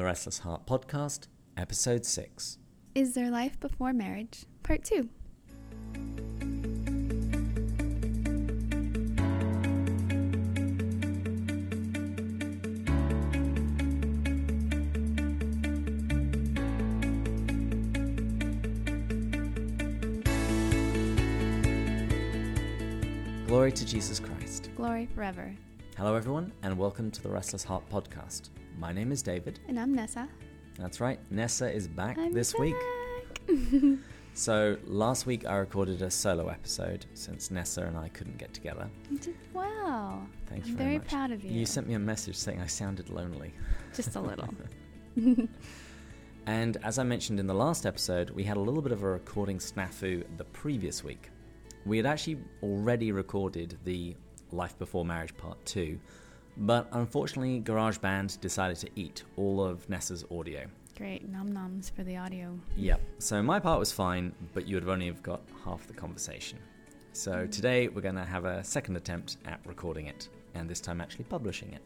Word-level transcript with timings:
the 0.00 0.06
Restless 0.06 0.38
Heart 0.38 0.64
Podcast, 0.64 1.26
Episode 1.58 2.06
6. 2.06 2.56
Is 2.94 3.12
There 3.12 3.30
Life 3.30 3.60
Before 3.60 3.92
Marriage? 3.92 4.46
Part 4.62 4.82
2. 4.82 5.10
Glory 23.46 23.70
to 23.70 23.84
Jesus 23.84 24.18
Christ. 24.18 24.70
Glory 24.78 25.04
forever. 25.14 25.54
Hello, 25.98 26.14
everyone, 26.14 26.54
and 26.62 26.78
welcome 26.78 27.10
to 27.10 27.22
the 27.22 27.28
Restless 27.28 27.64
Heart 27.64 27.82
Podcast. 27.90 28.48
My 28.80 28.92
name 28.92 29.12
is 29.12 29.22
David. 29.22 29.60
And 29.68 29.78
I'm 29.78 29.94
Nessa. 29.94 30.26
That's 30.78 31.00
right, 31.00 31.20
Nessa 31.30 31.70
is 31.70 31.86
back 31.86 32.16
I'm 32.18 32.32
this 32.32 32.54
week. 32.54 32.74
back. 33.46 33.58
So, 34.32 34.78
last 34.86 35.26
week 35.26 35.44
I 35.44 35.56
recorded 35.56 36.02
a 36.02 36.10
solo 36.10 36.48
episode 36.48 37.04
since 37.14 37.50
Nessa 37.50 37.82
and 37.82 37.98
I 37.98 38.08
couldn't 38.10 38.38
get 38.38 38.54
together. 38.54 38.88
wow. 39.52 40.24
Thank 40.46 40.64
I'm 40.64 40.70
you 40.70 40.76
very 40.76 40.88
very 40.90 40.98
much. 40.98 41.08
proud 41.08 41.32
of 41.32 41.44
you. 41.44 41.50
You 41.50 41.66
sent 41.66 41.88
me 41.88 41.94
a 41.94 41.98
message 41.98 42.36
saying 42.36 42.60
I 42.60 42.66
sounded 42.66 43.10
lonely. 43.10 43.52
Just 43.94 44.14
a 44.14 44.20
little. 44.20 44.48
And 46.46 46.78
as 46.84 46.98
I 46.98 47.02
mentioned 47.02 47.38
in 47.38 47.46
the 47.46 47.54
last 47.54 47.84
episode, 47.84 48.30
we 48.30 48.42
had 48.44 48.56
a 48.56 48.60
little 48.60 48.80
bit 48.80 48.92
of 48.92 49.02
a 49.02 49.08
recording 49.08 49.58
snafu 49.58 50.24
the 50.38 50.44
previous 50.44 51.04
week. 51.04 51.28
We 51.84 51.96
had 51.98 52.06
actually 52.06 52.38
already 52.62 53.12
recorded 53.12 53.78
the 53.84 54.16
Life 54.52 54.78
Before 54.78 55.04
Marriage 55.04 55.36
Part 55.36 55.62
2, 55.66 55.98
but 56.60 56.88
unfortunately, 56.92 57.60
GarageBand 57.60 58.40
decided 58.40 58.76
to 58.78 58.88
eat 58.94 59.24
all 59.36 59.64
of 59.64 59.88
Nessa's 59.88 60.24
audio. 60.30 60.66
Great. 60.96 61.26
num 61.30 61.50
noms 61.50 61.88
for 61.88 62.02
the 62.02 62.18
audio. 62.18 62.58
Yep. 62.76 63.00
So 63.18 63.42
my 63.42 63.58
part 63.58 63.78
was 63.78 63.90
fine, 63.90 64.34
but 64.52 64.68
you 64.68 64.76
would 64.76 64.82
have 64.82 64.90
only 64.92 65.06
have 65.06 65.22
got 65.22 65.40
half 65.64 65.86
the 65.86 65.94
conversation. 65.94 66.58
So 67.14 67.46
today 67.46 67.88
we're 67.88 68.02
going 68.02 68.16
to 68.16 68.24
have 68.24 68.44
a 68.44 68.62
second 68.62 68.96
attempt 68.96 69.38
at 69.46 69.60
recording 69.64 70.06
it, 70.06 70.28
and 70.54 70.68
this 70.68 70.80
time 70.80 71.00
actually 71.00 71.24
publishing 71.24 71.72
it. 71.72 71.80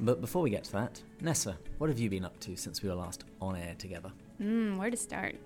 But 0.00 0.20
before 0.20 0.42
we 0.42 0.50
get 0.50 0.64
to 0.64 0.72
that, 0.72 1.00
Nessa, 1.20 1.56
what 1.78 1.88
have 1.88 2.00
you 2.00 2.10
been 2.10 2.24
up 2.24 2.38
to 2.40 2.56
since 2.56 2.82
we 2.82 2.88
were 2.88 2.96
last 2.96 3.24
on 3.40 3.54
air 3.54 3.76
together? 3.78 4.10
Mm, 4.42 4.76
where 4.76 4.90
to 4.90 4.96
start? 4.96 5.36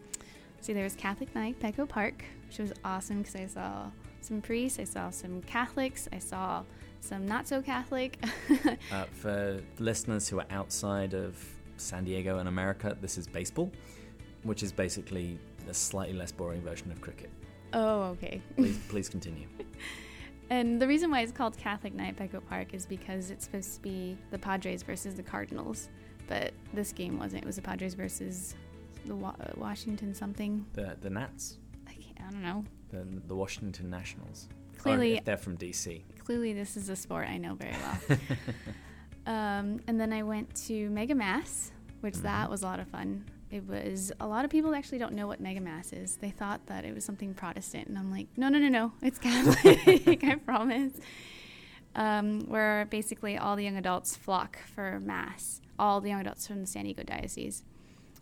See, 0.63 0.73
there 0.73 0.85
was 0.85 0.95
Catholic 0.95 1.35
Night, 1.35 1.61
Petco 1.61 1.87
Park, 1.87 2.25
which 2.49 2.59
was 2.59 2.73
awesome 2.83 3.19
because 3.19 3.37
I 3.37 3.47
saw 3.47 3.91
some 4.23 4.41
priests, 4.41 4.79
I 4.79 4.85
saw 4.85 5.11
some 5.11 5.43
Catholics, 5.43 6.09
I 6.13 6.19
saw 6.19 6.65
some 7.01 7.27
not 7.27 7.47
so 7.49 7.63
Catholic. 7.63 8.19
Uh, 8.93 9.05
for 9.13 9.61
listeners 9.79 10.29
who 10.29 10.39
are 10.41 10.47
outside 10.51 11.13
of 11.15 11.37
San 11.77 12.05
Diego 12.05 12.39
and 12.39 12.49
America, 12.49 12.97
this 13.01 13.19
is 13.19 13.27
baseball, 13.27 13.71
which 14.43 14.63
is 14.63 14.73
basically 14.73 15.39
a 15.69 15.75
slightly 15.75 16.15
less 16.17 16.33
boring 16.33 16.63
version 16.63 16.91
of 16.91 17.01
cricket. 17.01 17.31
oh, 17.75 18.03
okay. 18.15 18.41
Please, 18.57 18.79
please 18.89 19.09
continue. 19.09 19.47
And 20.51 20.81
the 20.81 20.89
reason 20.89 21.11
why 21.11 21.21
it's 21.21 21.33
called 21.33 21.57
Catholic 21.59 21.95
Night 21.95 22.17
Petco 22.17 22.41
Park 22.49 22.73
is 22.73 22.87
because 22.87 23.31
it's 23.31 23.45
supposed 23.45 23.75
to 23.75 23.83
be 23.83 24.17
the 24.31 24.39
Padres 24.39 24.83
versus 24.83 25.15
the 25.15 25.23
Cardinals, 25.23 25.89
but 26.27 26.53
this 26.73 26.93
game 26.93 27.19
wasn't. 27.19 27.43
It 27.43 27.47
was 27.47 27.57
the 27.57 27.63
Padres 27.63 27.93
versus 27.95 28.55
the 29.05 29.15
Wa- 29.15 29.35
uh, 29.41 29.51
Washington 29.57 30.15
something. 30.15 30.65
The 30.73 30.97
the 31.03 31.11
Nats, 31.11 31.59
I, 31.87 31.93
I 32.19 32.31
don't 32.31 32.43
know. 32.43 32.65
the, 32.91 33.05
the 33.27 33.35
Washington 33.37 33.91
Nationals. 33.91 34.49
Clearly- 34.79 35.21
they're 35.25 35.37
from 35.37 35.57
DC. 35.57 36.03
Clearly, 36.25 36.53
this 36.53 36.77
is 36.77 36.89
a 36.89 36.97
sport 36.97 37.29
I 37.29 37.39
know 37.39 37.55
very 37.55 37.75
well. 37.83 38.19
um, 39.27 39.81
and 39.87 39.99
then 39.99 40.13
I 40.13 40.23
went 40.23 40.55
to 40.67 40.91
Mega 40.91 41.15
Mass, 41.15 41.73
which 42.01 42.17
that 42.17 42.51
was 42.51 42.63
a 42.63 42.67
lot 42.67 42.81
of 42.81 42.89
fun. 42.89 43.25
It 43.51 43.67
was 43.67 44.13
a 44.21 44.27
lot 44.27 44.45
of 44.45 44.51
people 44.51 44.75
actually 44.75 44.99
don't 44.99 45.15
know 45.15 45.27
what 45.27 45.41
Mega 45.41 45.61
Mass 45.61 45.93
is. 45.93 46.17
They 46.17 46.31
thought 46.31 46.67
that 46.67 46.85
it 46.85 46.95
was 46.95 47.05
something 47.05 47.33
Protestant, 47.33 47.89
and 47.89 47.97
I'm 47.97 48.11
like, 48.11 48.27
no, 48.37 48.51
no, 48.51 48.59
no, 48.59 48.69
no, 48.69 48.93
it's 49.01 49.19
Catholic. 49.19 50.23
I 50.25 50.35
promise. 50.35 50.93
Um, 51.95 52.41
where 52.47 52.87
basically 52.91 53.39
all 53.39 53.57
the 53.57 53.65
young 53.65 53.77
adults 53.77 54.15
flock 54.15 54.59
for 54.75 55.01
Mass, 55.01 55.63
all 55.79 56.01
the 56.03 56.11
young 56.11 56.21
adults 56.21 56.47
from 56.47 56.61
the 56.61 56.67
San 56.67 56.85
Diego 56.85 57.03
Diocese, 57.03 57.65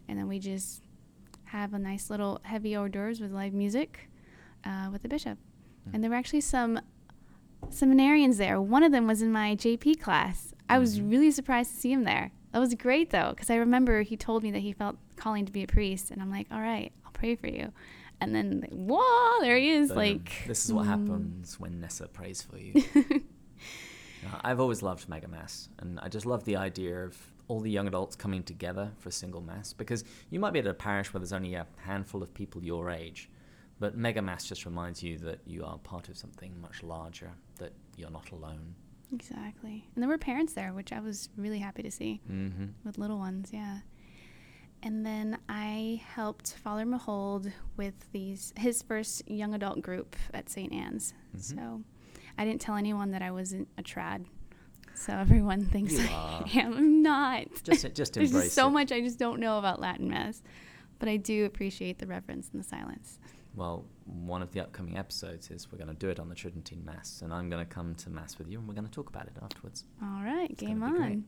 and 0.09 0.16
then 0.16 0.28
we 0.28 0.38
just 0.38 0.82
have 1.47 1.75
a 1.75 1.78
nice 1.78 2.09
little 2.09 2.41
heavy 2.44 2.76
hors 2.76 2.88
d'oeuvres 2.88 3.20
with 3.20 3.32
live 3.32 3.53
music 3.53 4.09
uh, 4.64 4.88
with 4.92 5.03
the 5.03 5.09
bishop. 5.09 5.38
And 5.92 6.02
there 6.02 6.10
were 6.10 6.16
actually 6.16 6.41
some 6.41 6.80
seminarians 7.69 8.36
there. 8.36 8.60
One 8.60 8.82
of 8.82 8.92
them 8.92 9.06
was 9.06 9.22
in 9.22 9.32
my 9.32 9.54
JP 9.54 10.00
class. 10.00 10.54
I 10.69 10.78
was 10.78 10.98
Mhm. 10.98 11.10
really 11.10 11.30
surprised 11.30 11.72
to 11.72 11.76
see 11.76 11.92
him 11.92 12.04
there. 12.04 12.32
That 12.52 12.58
was 12.58 12.74
great 12.74 13.10
though, 13.10 13.30
because 13.30 13.50
I 13.50 13.56
remember 13.56 14.02
he 14.02 14.16
told 14.16 14.42
me 14.42 14.50
that 14.50 14.60
he 14.60 14.72
felt 14.72 14.97
calling 15.16 15.47
to 15.47 15.52
be 15.52 15.62
a 15.62 15.66
priest, 15.66 16.10
and 16.10 16.20
I'm 16.22 16.30
like, 16.30 16.47
all 16.50 16.60
right, 16.60 16.92
I'll 17.04 17.12
pray 17.12 17.36
for 17.36 17.48
you. 17.48 17.72
And 18.20 18.34
then, 18.34 18.60
like, 18.62 18.72
whoa, 18.72 19.41
there 19.41 19.58
he 19.58 19.70
is. 19.70 19.88
Boom. 19.88 19.98
Like, 19.98 20.44
this 20.47 20.64
is 20.64 20.72
what 20.72 20.86
mm. 20.86 20.88
happens 20.88 21.60
when 21.60 21.80
Nessa 21.80 22.08
prays 22.08 22.42
for 22.42 22.58
you. 22.58 22.82
Uh, 24.24 24.38
I've 24.42 24.60
always 24.60 24.82
loved 24.82 25.08
Mega 25.08 25.28
Mass, 25.28 25.68
and 25.78 26.00
I 26.00 26.08
just 26.08 26.26
love 26.26 26.44
the 26.44 26.56
idea 26.56 27.04
of 27.04 27.16
all 27.48 27.60
the 27.60 27.70
young 27.70 27.86
adults 27.86 28.16
coming 28.16 28.42
together 28.42 28.91
for 28.98 29.10
a 29.10 29.12
single 29.12 29.41
Mass 29.41 29.72
because 29.72 30.04
you 30.30 30.41
might 30.41 30.53
be 30.53 30.58
at 30.58 30.66
a 30.66 30.74
parish 30.74 31.12
where 31.12 31.20
there's 31.20 31.32
only 31.34 31.54
a 31.54 31.66
handful 31.84 32.22
of 32.22 32.32
people 32.34 32.64
your 32.64 32.91
age, 32.91 33.28
but 33.78 33.97
Mega 33.97 34.22
Mass 34.22 34.44
just 34.47 34.64
reminds 34.64 35.03
you 35.03 35.19
that 35.19 35.41
you 35.47 35.64
are 35.64 35.78
part 35.78 36.09
of 36.09 36.16
something 36.16 36.60
much 36.60 36.82
larger, 36.82 37.31
that 37.59 37.72
you're 37.97 38.10
not 38.10 38.31
alone. 38.31 38.75
Exactly. 39.12 39.87
And 39.94 40.03
there 40.03 40.09
were 40.09 40.19
parents 40.19 40.53
there, 40.54 40.72
which 40.72 40.92
I 40.92 41.00
was 41.00 41.28
really 41.37 41.59
happy 41.60 41.82
to 41.82 41.91
see 41.91 42.20
Mm-hmm. 42.31 42.66
with 42.84 42.98
little 42.98 43.19
ones, 43.19 43.50
yeah. 43.53 43.78
And 44.82 45.04
then 45.06 45.38
I 45.48 46.03
helped 46.15 46.53
Father 46.54 46.84
Mahold 46.84 47.50
with 47.76 47.94
these 48.12 48.53
his 48.56 48.82
first 48.82 49.28
young 49.28 49.54
adult 49.54 49.81
group 49.81 50.16
at 50.34 50.48
St. 50.50 50.72
Anne's. 50.72 51.15
Mhm. 51.36 51.41
So 51.42 51.82
I 52.38 52.44
didn't 52.44 52.60
tell 52.60 52.76
anyone 52.76 53.10
that 53.12 53.22
I 53.22 53.31
wasn't 53.31 53.69
a 53.78 53.82
trad. 53.82 54.26
So 54.94 55.12
everyone 55.16 55.65
thinks 55.66 55.94
You 55.94 56.00
I 56.09 56.12
are. 56.12 56.44
am. 56.60 56.72
I'm 56.76 57.03
not. 57.03 57.47
Just, 57.65 57.94
just 57.94 58.15
There's 58.15 58.31
embrace 58.31 58.44
just 58.47 58.54
so 58.54 58.69
it. 58.69 58.70
much 58.72 58.92
I 58.92 59.00
just 59.00 59.19
don't 59.19 59.41
know 59.41 59.59
about 59.59 59.81
Latin 59.81 60.09
Mass. 60.09 60.42
But 60.98 61.09
I 61.09 61.16
do 61.16 61.44
appreciate 61.47 61.98
the 61.98 62.06
reverence 62.06 62.48
and 62.53 62.62
the 62.62 62.66
silence. 62.66 63.19
Well, 63.56 63.86
one 64.04 64.42
of 64.42 64.52
the 64.52 64.60
upcoming 64.60 64.96
episodes 64.98 65.50
is 65.50 65.72
we're 65.72 65.78
going 65.78 65.88
to 65.88 65.94
do 65.94 66.08
it 66.10 66.20
on 66.20 66.28
the 66.28 66.34
Tridentine 66.34 66.84
Mass, 66.84 67.22
and 67.22 67.32
I'm 67.32 67.48
going 67.50 67.64
to 67.66 67.68
come 67.74 67.94
to 67.96 68.10
Mass 68.10 68.38
with 68.38 68.48
you, 68.48 68.58
and 68.58 68.68
we're 68.68 68.74
going 68.74 68.86
to 68.86 68.90
talk 68.92 69.08
about 69.08 69.26
it 69.26 69.32
afterwards. 69.42 69.84
All 70.02 70.22
right, 70.22 70.50
It's 70.50 70.60
game 70.60 70.80
gonna 70.80 70.92
be 70.92 70.98
great. 70.98 71.10
on. 71.12 71.24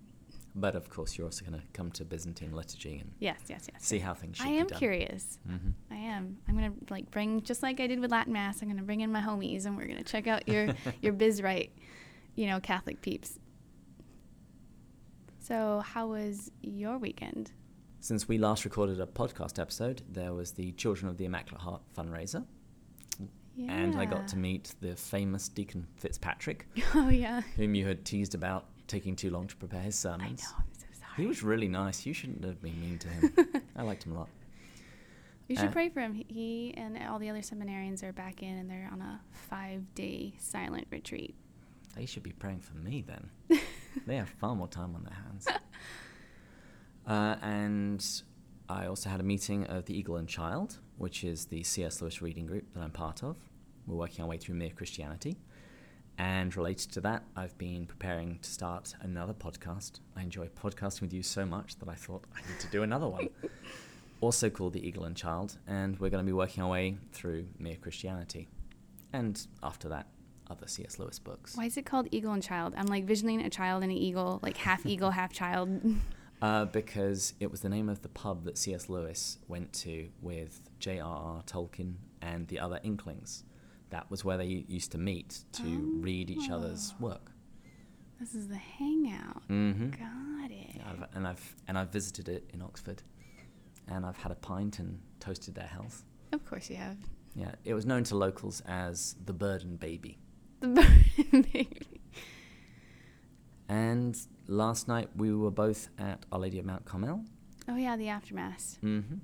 But 0.54 0.74
of 0.74 0.90
course, 0.90 1.16
you're 1.16 1.26
also 1.26 1.44
going 1.44 1.58
to 1.58 1.66
come 1.72 1.90
to 1.92 2.04
Byzantine 2.04 2.52
liturgy 2.52 2.98
and 2.98 3.12
Yes, 3.18 3.40
yes, 3.48 3.66
yes. 3.72 3.82
see 3.84 3.98
how 3.98 4.12
things 4.12 4.36
should 4.36 4.46
I 4.46 4.50
am 4.50 4.66
done. 4.66 4.78
curious. 4.78 5.38
hmm 5.46 5.70
I 5.90 5.96
am. 5.96 6.38
I'm 6.48 6.54
gonna 6.54 6.72
like 6.90 7.10
bring 7.10 7.42
just 7.42 7.62
like 7.62 7.80
I 7.80 7.86
did 7.86 8.00
with 8.00 8.10
Latin 8.10 8.32
Mass. 8.32 8.60
I'm 8.60 8.68
gonna 8.68 8.82
bring 8.82 9.00
in 9.00 9.10
my 9.12 9.20
homies, 9.20 9.66
and 9.66 9.76
we're 9.76 9.86
gonna 9.86 10.02
check 10.02 10.26
out 10.26 10.48
your 10.48 10.68
your 11.02 11.12
biz 11.12 11.42
right, 11.42 11.70
you 12.34 12.46
know, 12.46 12.60
Catholic 12.60 13.00
peeps. 13.02 13.38
So, 15.38 15.80
how 15.84 16.08
was 16.08 16.50
your 16.62 16.98
weekend? 16.98 17.52
Since 18.00 18.28
we 18.28 18.38
last 18.38 18.64
recorded 18.64 19.00
a 19.00 19.06
podcast 19.06 19.58
episode, 19.58 20.02
there 20.10 20.32
was 20.32 20.52
the 20.52 20.72
Children 20.72 21.08
of 21.10 21.16
the 21.18 21.24
Immaculate 21.24 21.60
Heart 21.62 21.82
fundraiser, 21.96 22.44
Yeah. 23.56 23.72
and 23.72 23.96
I 23.96 24.04
got 24.04 24.28
to 24.28 24.36
meet 24.38 24.74
the 24.80 24.94
famous 24.94 25.48
Deacon 25.48 25.86
Fitzpatrick, 25.96 26.66
oh 26.94 27.08
yeah. 27.08 27.42
whom 27.56 27.74
you 27.74 27.86
had 27.86 28.04
teased 28.04 28.34
about 28.34 28.66
taking 28.86 29.16
too 29.16 29.30
long 29.30 29.46
to 29.48 29.56
prepare 29.56 29.82
his 29.82 30.04
I 30.06 30.16
know. 30.16 30.24
I'm 30.24 30.36
so 30.38 30.46
sorry. 30.92 31.12
He 31.16 31.26
was 31.26 31.42
really 31.42 31.68
nice. 31.68 32.06
You 32.06 32.14
shouldn't 32.14 32.44
have 32.44 32.62
been 32.62 32.80
mean 32.80 32.98
to 33.00 33.08
him. 33.08 33.32
I 33.76 33.82
liked 33.82 34.04
him 34.06 34.12
a 34.12 34.20
lot. 34.20 34.28
You 35.48 35.56
should 35.56 35.66
uh, 35.68 35.72
pray 35.72 35.88
for 35.88 36.00
him. 36.00 36.14
He- 36.14 36.74
and 36.76 36.98
all 37.08 37.18
the 37.18 37.28
other 37.30 37.40
seminarians 37.40 38.02
are 38.04 38.12
back 38.12 38.42
in, 38.42 38.56
and 38.58 38.70
they're 38.70 38.88
on 38.92 39.00
a 39.00 39.20
five-day 39.50 40.34
silent 40.38 40.86
retreat. 40.90 41.34
They 41.96 42.06
should 42.06 42.22
be 42.22 42.32
praying 42.32 42.60
for 42.60 42.76
me 42.76 43.04
then. 43.06 43.30
they 44.06 44.16
have 44.16 44.28
far 44.28 44.54
more 44.54 44.68
time 44.68 44.94
on 44.94 45.02
their 45.04 45.14
hands. 45.14 45.48
Uh, 47.08 47.36
and 47.40 48.04
I 48.68 48.86
also 48.86 49.08
had 49.08 49.18
a 49.18 49.24
meeting 49.24 49.64
of 49.64 49.86
the 49.86 49.98
Eagle 49.98 50.16
and 50.16 50.28
Child, 50.28 50.76
which 50.98 51.24
is 51.24 51.46
the 51.46 51.62
C.S. 51.62 52.02
Lewis 52.02 52.20
reading 52.20 52.46
group 52.46 52.66
that 52.74 52.82
I'm 52.82 52.90
part 52.90 53.24
of. 53.24 53.36
We're 53.86 53.96
working 53.96 54.22
our 54.22 54.28
way 54.28 54.36
through 54.36 54.56
Mere 54.56 54.70
Christianity. 54.70 55.38
And 56.18 56.54
related 56.54 56.92
to 56.92 57.00
that, 57.02 57.24
I've 57.34 57.56
been 57.56 57.86
preparing 57.86 58.40
to 58.40 58.50
start 58.50 58.94
another 59.00 59.32
podcast. 59.32 60.00
I 60.16 60.22
enjoy 60.22 60.48
podcasting 60.48 61.02
with 61.02 61.14
you 61.14 61.22
so 61.22 61.46
much 61.46 61.78
that 61.78 61.88
I 61.88 61.94
thought 61.94 62.24
I 62.36 62.40
need 62.40 62.60
to 62.60 62.68
do 62.68 62.82
another 62.82 63.08
one. 63.08 63.30
also 64.20 64.50
called 64.50 64.74
The 64.74 64.86
Eagle 64.86 65.04
and 65.04 65.16
Child. 65.16 65.56
And 65.66 65.98
we're 65.98 66.10
going 66.10 66.22
to 66.22 66.26
be 66.26 66.34
working 66.34 66.62
our 66.62 66.68
way 66.68 66.98
through 67.12 67.46
Mere 67.58 67.76
Christianity. 67.76 68.48
And 69.14 69.40
after 69.62 69.88
that, 69.88 70.08
other 70.50 70.66
C.S. 70.66 70.98
Lewis 70.98 71.18
books. 71.18 71.56
Why 71.56 71.66
is 71.66 71.78
it 71.78 71.86
called 71.86 72.08
Eagle 72.10 72.32
and 72.32 72.42
Child? 72.42 72.74
I'm 72.76 72.86
like 72.86 73.04
visioning 73.04 73.40
a 73.40 73.48
child 73.48 73.82
and 73.82 73.92
an 73.92 73.96
eagle, 73.96 74.40
like 74.42 74.58
half 74.58 74.84
eagle, 74.84 75.12
half 75.12 75.32
child. 75.32 75.70
Uh, 76.40 76.64
because 76.66 77.34
it 77.40 77.50
was 77.50 77.60
the 77.62 77.68
name 77.68 77.88
of 77.88 78.02
the 78.02 78.08
pub 78.08 78.44
that 78.44 78.56
C.S. 78.56 78.88
Lewis 78.88 79.38
went 79.48 79.72
to 79.72 80.08
with 80.22 80.60
J.R.R. 80.78 81.42
Tolkien 81.42 81.94
and 82.22 82.46
the 82.48 82.60
other 82.60 82.78
Inklings. 82.84 83.42
That 83.90 84.08
was 84.10 84.24
where 84.24 84.36
they 84.36 84.64
used 84.68 84.92
to 84.92 84.98
meet 84.98 85.40
to 85.54 85.98
read 86.00 86.30
each 86.30 86.48
other's 86.50 86.92
Oh. 87.00 87.06
work. 87.06 87.32
This 88.20 88.34
is 88.34 88.46
the 88.48 88.56
hangout. 88.56 89.48
Mm-hmm. 89.48 89.90
Got 89.90 90.50
it. 90.50 90.80
I've, 90.88 91.08
and 91.14 91.26
I've 91.26 91.56
and 91.68 91.78
I've 91.78 91.90
visited 91.90 92.28
it 92.28 92.50
in 92.52 92.62
Oxford, 92.62 93.02
and 93.88 94.04
I've 94.04 94.16
had 94.16 94.30
a 94.32 94.36
pint 94.36 94.78
and 94.80 95.00
toasted 95.20 95.54
their 95.54 95.66
health. 95.66 96.04
Of 96.32 96.44
course 96.44 96.68
you 96.68 96.76
have. 96.76 96.96
Yeah, 97.34 97.52
it 97.64 97.74
was 97.74 97.86
known 97.86 98.02
to 98.04 98.16
locals 98.16 98.60
as 98.66 99.14
the 99.24 99.32
Bird 99.32 99.62
and 99.62 99.78
Baby. 99.78 100.18
The 100.60 100.68
burden 101.18 101.42
baby. 101.52 101.97
And 103.68 104.18
last 104.46 104.88
night 104.88 105.08
we 105.16 105.34
were 105.34 105.50
both 105.50 105.88
at 105.98 106.24
Our 106.32 106.40
Lady 106.40 106.58
of 106.58 106.64
Mount 106.64 106.84
Carmel. 106.84 107.24
Oh 107.68 107.76
yeah, 107.76 107.96
the 107.96 108.08
aftermath. 108.08 108.78
Mm-hmm. 108.82 109.16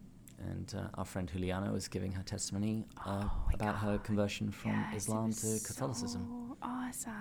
And 0.46 0.74
uh, 0.76 0.88
our 0.94 1.04
friend 1.04 1.28
Juliana 1.32 1.72
was 1.72 1.88
giving 1.88 2.12
her 2.12 2.22
testimony 2.22 2.86
uh, 3.06 3.24
Oh 3.24 3.48
about 3.54 3.76
her 3.76 3.98
conversion 3.98 4.50
from 4.50 4.72
Yes, 4.72 5.04
Islam 5.04 5.32
to 5.32 5.60
Catholicism. 5.64 6.26
So 6.28 6.56
awesome. 6.62 7.12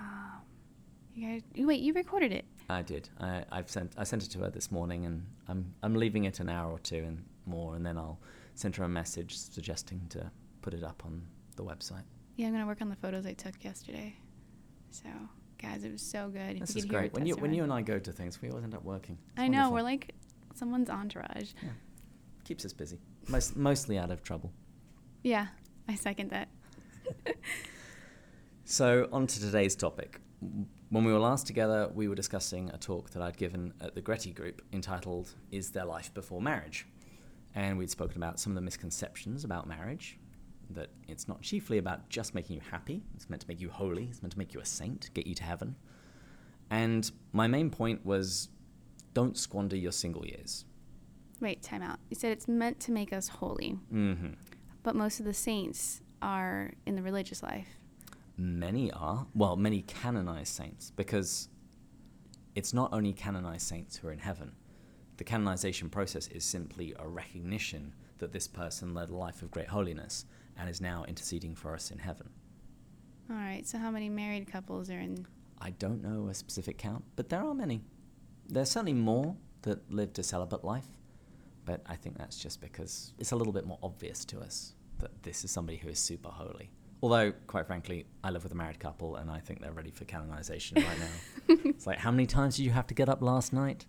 You 1.14 1.28
guys, 1.28 1.42
wait, 1.58 1.81
you 1.81 1.94
recorded 1.94 2.31
it. 2.31 2.46
I 2.70 2.81
did. 2.81 3.08
I, 3.20 3.46
I've 3.52 3.70
sent 3.70 3.94
I 3.98 4.04
sent 4.04 4.24
it 4.24 4.30
to 4.31 4.40
her 4.40 4.50
this 4.50 4.72
morning, 4.72 5.06
and 5.06 5.25
I'm 5.48 5.74
I'm 5.84 5.94
leaving 5.94 6.25
it 6.25 6.40
an 6.40 6.50
hour 6.50 6.72
or 6.72 6.80
two 6.80 7.04
and 7.06 7.24
more, 7.46 7.75
and 7.75 7.86
then 7.86 7.98
I'll 7.98 8.20
send 8.56 8.75
her 8.78 8.84
a 8.84 8.90
message 8.90 9.38
suggesting 9.38 10.02
to 10.10 10.31
put 10.62 10.74
it 10.74 10.84
up 10.84 11.04
on 11.06 11.22
the 11.56 11.64
website. 11.64 12.04
Yeah, 12.36 12.48
I'm 12.48 12.54
gonna 12.54 12.66
work 12.66 12.81
on 12.81 12.90
the 12.90 12.96
photos 12.96 13.25
I 13.28 13.34
took 13.34 13.64
yesterday. 13.64 14.16
So, 14.90 15.10
guys, 15.63 15.83
it 15.83 15.92
was 15.92 16.01
so 16.01 16.30
good. 16.30 16.60
This 16.62 16.75
is 16.75 16.86
great. 16.86 17.13
When 17.13 17.25
you 17.25 17.36
when 17.38 17.54
you 17.54 17.63
and 17.63 17.71
I 17.74 17.81
go 17.81 17.98
to 17.98 18.12
things, 18.12 18.42
we 18.42 18.50
always 18.50 18.63
end 18.63 18.75
up 18.75 18.83
working. 18.83 19.18
It's 19.31 19.39
I 19.42 19.48
know 19.48 19.69
wonderful. 19.69 19.74
we're 19.74 19.81
like 19.83 20.15
someone's 20.54 20.89
entourage. 20.89 21.51
Yeah. 21.63 21.69
keeps 22.44 22.65
us 22.65 22.74
busy, 22.74 23.00
Most, 23.27 23.56
mostly 23.56 23.98
out 23.98 24.12
of 24.12 24.21
trouble. 24.21 24.51
Yeah, 25.24 25.48
I 25.88 25.95
second 25.95 26.30
that. 26.31 26.50
So, 28.65 29.10
on 29.12 29.27
to 29.27 29.39
today's 29.42 29.75
topic. 29.75 30.21
When 30.89 31.04
we 31.04 31.12
were 31.12 31.19
last 31.19 31.45
together, 31.45 31.89
we 31.94 32.07
were 32.07 32.15
discussing 32.15 32.69
a 32.69 32.77
talk 32.77 33.10
that 33.12 33.21
I'd 33.21 33.36
given 33.38 33.74
at 33.81 33.94
the 33.94 34.01
Goretti 34.01 34.33
Group 34.33 34.62
entitled 34.71 35.33
Is 35.51 35.71
There 35.71 35.83
Life 35.86 36.13
Before 36.13 36.42
Marriage? 36.42 36.88
And 37.56 37.77
we'd 37.77 37.89
spoken 37.89 38.18
about 38.18 38.39
some 38.39 38.51
of 38.51 38.56
the 38.56 38.62
misconceptions 38.62 39.44
about 39.44 39.68
marriage, 39.68 40.18
that 40.71 40.89
it's 41.07 41.27
not 41.27 41.42
chiefly 41.42 41.77
about 41.77 42.10
just 42.10 42.33
making 42.33 42.56
you 42.56 42.62
happy, 42.71 43.04
it's 43.15 43.30
meant 43.30 43.42
to 43.42 43.48
make 43.48 43.62
you 43.62 43.69
holy, 43.69 44.06
it's 44.06 44.21
meant 44.21 44.33
to 44.33 44.38
make 44.38 44.54
you 44.54 44.60
a 44.60 44.65
saint, 44.65 45.10
get 45.13 45.27
you 45.27 45.36
to 45.36 45.44
heaven. 45.44 45.75
And 46.69 47.10
my 47.31 47.48
main 47.48 47.69
point 47.69 48.06
was 48.06 48.50
don't 49.13 49.38
squander 49.38 49.75
your 49.75 49.92
single 49.92 50.25
years. 50.25 50.65
Wait, 51.39 51.62
time 51.62 51.81
out. 51.81 52.00
You 52.10 52.15
said 52.15 52.31
it's 52.31 52.48
meant 52.48 52.80
to 52.81 52.92
make 52.92 53.13
us 53.13 53.27
holy, 53.27 53.71
hmm 53.89 54.33
but 54.83 54.95
most 54.95 55.19
of 55.21 55.25
the 55.25 55.33
saints 55.33 56.01
are 56.21 56.71
in 56.86 56.95
the 56.95 57.01
religious 57.01 57.42
life. 57.42 57.77
Many 58.38 58.92
are, 58.92 59.27
well, 59.33 59.56
many 59.56 59.81
canonized 59.83 60.54
saints, 60.54 60.92
because 60.92 61.48
it's 62.54 62.74
not 62.74 62.92
only 62.92 63.13
canonized 63.13 63.65
saints 63.65 63.98
who 63.98 64.10
are 64.10 64.12
in 64.12 64.19
heaven. 64.19 64.51
The 65.18 65.24
canonization 65.24 65.89
process 65.89 66.27
is 66.27 66.44
simply 66.44 66.94
a 67.00 67.07
recognition 67.07 67.94
that 68.18 68.33
this 68.33 68.48
person 68.48 68.94
led 68.94 69.10
a 69.10 69.15
life 69.15 69.42
of 69.42 69.51
great 69.51 69.68
holiness 69.68 70.25
and 70.57 70.69
is 70.69 70.81
now 70.81 71.05
interceding 71.07 71.55
for 71.55 71.73
us 71.73 71.91
in 71.91 72.00
heaven. 72.00 72.29
All 73.29 73.35
right, 73.35 73.65
so 73.65 73.77
how 73.77 73.89
many 73.89 74.09
married 74.09 74.51
couples 74.51 74.89
are 74.89 75.00
in? 75.00 75.25
I 75.59 75.71
don't 75.71 76.01
know 76.01 76.27
a 76.27 76.33
specific 76.33 76.77
count, 76.77 77.03
but 77.15 77.29
there 77.29 77.41
are 77.41 77.53
many. 77.53 77.81
There's 78.50 78.71
certainly 78.71 78.94
more 78.94 79.35
that 79.61 79.91
lived 79.91 80.19
a 80.19 80.23
celibate 80.23 80.63
life, 80.63 80.88
but 81.65 81.81
I 81.85 81.95
think 81.95 82.17
that's 82.17 82.38
just 82.38 82.59
because 82.59 83.13
it's 83.17 83.31
a 83.31 83.35
little 83.35 83.53
bit 83.53 83.65
more 83.65 83.79
obvious 83.81 84.25
to 84.25 84.39
us 84.39 84.73
that 85.00 85.23
this 85.23 85.44
is 85.44 85.51
somebody 85.51 85.77
who 85.77 85.89
is 85.89 86.00
super 86.00 86.29
holy. 86.29 86.69
Although, 87.01 87.33
quite 87.47 87.67
frankly, 87.67 88.05
I 88.23 88.29
live 88.29 88.44
with 88.44 88.53
a 88.53 88.55
married 88.55 88.79
couple 88.79 89.17
and 89.17 89.29
I 89.29 89.39
think 89.39 89.61
they're 89.61 89.73
ready 89.73 89.91
for 89.91 90.05
canonization 90.05 90.81
right 90.81 91.00
now. 91.00 91.55
it's 91.65 91.85
like, 91.85 91.97
how 91.97 92.11
many 92.11 92.25
times 92.25 92.55
did 92.55 92.63
you 92.63 92.71
have 92.71 92.88
to 92.88 92.94
get 92.94 93.09
up 93.09 93.21
last 93.21 93.51
night? 93.51 93.85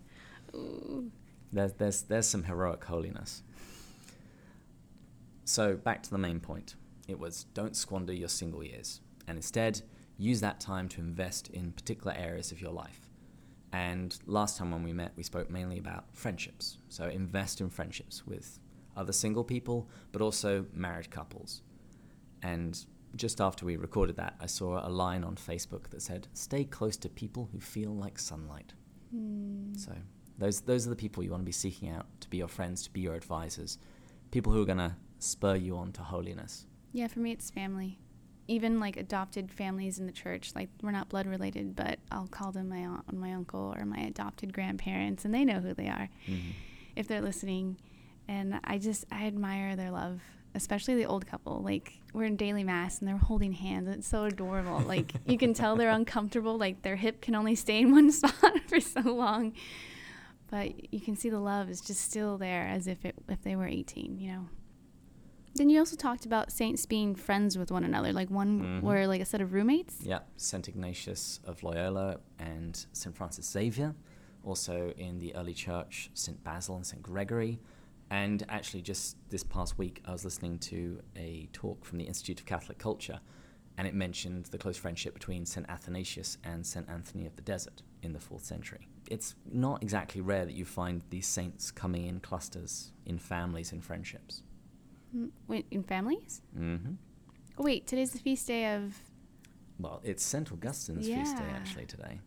Ooh. 0.53 1.09
There's, 1.53 1.71
there's, 1.73 2.01
there's 2.03 2.27
some 2.27 2.43
heroic 2.43 2.83
holiness. 2.83 3.41
So, 5.45 5.75
back 5.75 6.01
to 6.03 6.09
the 6.09 6.17
main 6.17 6.39
point. 6.39 6.75
It 7.07 7.19
was 7.19 7.45
don't 7.53 7.75
squander 7.75 8.11
your 8.11 8.29
single 8.29 8.63
years, 8.63 9.01
and 9.27 9.37
instead 9.37 9.83
use 10.17 10.41
that 10.41 10.59
time 10.59 10.89
to 10.89 11.01
invest 11.01 11.49
in 11.49 11.71
particular 11.71 12.13
areas 12.17 12.51
of 12.51 12.59
your 12.59 12.71
life. 12.71 13.09
And 13.71 14.17
last 14.25 14.57
time 14.57 14.71
when 14.71 14.83
we 14.83 14.91
met, 14.91 15.11
we 15.15 15.23
spoke 15.23 15.49
mainly 15.49 15.77
about 15.77 16.05
friendships. 16.13 16.79
So, 16.89 17.05
invest 17.07 17.61
in 17.61 17.69
friendships 17.69 18.25
with 18.25 18.59
other 18.97 19.13
single 19.13 19.43
people, 19.43 19.87
but 20.11 20.21
also 20.21 20.65
married 20.73 21.11
couples. 21.11 21.61
And 22.41 22.83
just 23.15 23.39
after 23.39 23.65
we 23.65 23.75
recorded 23.75 24.15
that, 24.17 24.35
I 24.41 24.47
saw 24.47 24.85
a 24.85 24.89
line 24.89 25.23
on 25.23 25.35
Facebook 25.35 25.89
that 25.91 26.01
said, 26.01 26.27
Stay 26.33 26.63
close 26.63 26.97
to 26.97 27.09
people 27.09 27.49
who 27.51 27.59
feel 27.59 27.95
like 27.95 28.17
sunlight. 28.17 28.73
Hmm. 29.11 29.75
So 29.75 29.91
those 30.39 30.61
those 30.61 30.87
are 30.87 30.89
the 30.89 30.95
people 30.95 31.23
you 31.23 31.29
want 31.29 31.41
to 31.41 31.45
be 31.45 31.51
seeking 31.51 31.89
out 31.89 32.07
to 32.21 32.29
be 32.29 32.37
your 32.37 32.47
friends, 32.47 32.83
to 32.83 32.89
be 32.91 33.01
your 33.01 33.13
advisors, 33.13 33.77
people 34.31 34.51
who 34.51 34.61
are 34.61 34.65
going 34.65 34.79
to 34.79 34.95
spur 35.25 35.55
you 35.55 35.77
on 35.77 35.91
to 35.93 36.01
holiness. 36.01 36.65
Yeah, 36.93 37.07
for 37.07 37.19
me, 37.19 37.31
it's 37.31 37.49
family. 37.49 37.99
Even 38.47 38.79
like 38.79 38.95
adopted 38.95 39.51
families 39.51 39.97
in 39.99 40.05
the 40.05 40.11
church, 40.11 40.51
like 40.55 40.69
we're 40.81 40.91
not 40.91 41.09
blood 41.09 41.25
related, 41.27 41.75
but 41.75 41.99
I'll 42.11 42.27
call 42.27 42.51
them 42.51 42.69
my 42.69 42.77
aunt 42.77 43.03
and 43.07 43.19
my 43.19 43.33
uncle 43.33 43.73
or 43.77 43.85
my 43.85 43.97
adopted 43.99 44.53
grandparents, 44.53 45.25
and 45.25 45.33
they 45.33 45.43
know 45.43 45.59
who 45.59 45.73
they 45.73 45.87
are 45.87 46.09
Mhm. 46.27 46.53
if 46.95 47.07
they're 47.07 47.21
listening. 47.21 47.77
And 48.27 48.59
I 48.63 48.77
just 48.77 49.05
I 49.11 49.25
admire 49.25 49.75
their 49.75 49.89
love, 49.91 50.21
especially 50.53 50.95
the 50.95 51.05
old 51.07 51.25
couple. 51.25 51.61
Like 51.63 51.93
we're 52.13 52.23
in 52.25 52.35
daily 52.37 52.63
mass 52.63 52.99
and 52.99 53.07
they're 53.07 53.17
holding 53.17 53.51
hands. 53.53 53.87
It's 53.89 54.07
so 54.07 54.25
adorable. 54.25 54.79
Like 54.79 55.13
you 55.27 55.37
can 55.39 55.53
tell 55.55 55.75
they're 55.75 55.89
uncomfortable. 56.01 56.57
Like 56.57 56.81
their 56.83 56.95
hip 56.97 57.21
can 57.21 57.33
only 57.35 57.55
stay 57.55 57.81
in 57.81 57.91
one 57.91 58.11
spot 58.19 58.59
for 58.67 58.79
so 58.79 59.01
long, 59.01 59.53
but 60.51 60.93
you 60.93 61.01
can 61.01 61.15
see 61.15 61.29
the 61.29 61.39
love 61.39 61.69
is 61.69 61.81
just 61.81 62.01
still 62.01 62.37
there, 62.37 62.67
as 62.67 62.87
if 62.87 63.03
it 63.05 63.15
if 63.27 63.41
they 63.43 63.55
were 63.55 63.67
18. 63.67 64.19
You 64.19 64.31
know. 64.31 64.45
Then 65.55 65.69
you 65.69 65.79
also 65.79 65.95
talked 65.95 66.25
about 66.25 66.51
saints 66.51 66.85
being 66.85 67.15
friends 67.15 67.57
with 67.57 67.71
one 67.71 67.85
another, 67.85 68.11
like 68.11 68.29
one 68.29 68.61
Mhm. 68.61 68.81
were 68.81 69.07
like 69.07 69.21
a 69.21 69.25
set 69.25 69.39
of 69.39 69.53
roommates. 69.53 70.01
Yeah, 70.01 70.19
St. 70.35 70.67
Ignatius 70.67 71.39
of 71.45 71.63
Loyola 71.63 72.19
and 72.37 72.85
St. 72.91 73.15
Francis 73.15 73.49
Xavier. 73.49 73.95
Also 74.43 74.91
in 74.91 75.19
the 75.19 75.33
early 75.33 75.53
church, 75.53 76.11
St. 76.13 76.43
Basil 76.43 76.75
and 76.75 76.85
St. 76.85 77.01
Gregory. 77.01 77.59
And 78.09 78.43
actually, 78.49 78.83
just 78.83 79.17
this 79.29 79.43
past 79.43 79.77
week, 79.77 80.01
I 80.05 80.11
was 80.11 80.23
listening 80.23 80.59
to 80.59 81.01
a 81.15 81.47
talk 81.53 81.85
from 81.85 81.97
the 81.97 82.03
Institute 82.05 82.41
of 82.41 82.45
Catholic 82.45 82.77
Culture, 82.77 83.19
and 83.77 83.87
it 83.87 83.95
mentioned 83.95 84.45
the 84.47 84.57
close 84.59 84.77
friendship 84.77 85.13
between 85.15 85.45
St. 85.45 85.67
Athanasius 85.67 86.37
and 86.43 86.67
St. 86.67 86.87
Anthony 86.87 87.25
of 87.25 87.35
the 87.37 87.41
Desert 87.41 87.81
in 88.03 88.13
the 88.13 88.19
fourth 88.19 88.43
century. 88.45 88.87
It's 89.09 89.35
not 89.51 89.81
exactly 89.81 90.21
rare 90.21 90.45
that 90.45 90.53
you 90.53 90.65
find 90.65 91.01
these 91.09 91.25
saints 91.25 91.71
coming 91.71 92.05
in 92.05 92.19
clusters, 92.19 92.91
in 93.05 93.17
families, 93.17 93.71
in 93.71 93.81
friendships. 93.81 94.43
In 95.49 95.83
families? 95.83 96.41
hmm 96.53 96.75
Oh 97.57 97.63
wait, 97.63 97.87
today's 97.87 98.11
the 98.11 98.19
feast 98.19 98.47
day 98.47 98.73
of, 98.75 98.99
Well, 99.79 100.01
it's 100.03 100.23
St. 100.23 100.51
Augustine's 100.51 101.07
feast 101.07 101.37
day 101.37 101.49
actually 101.55 101.85
today. 101.85 102.19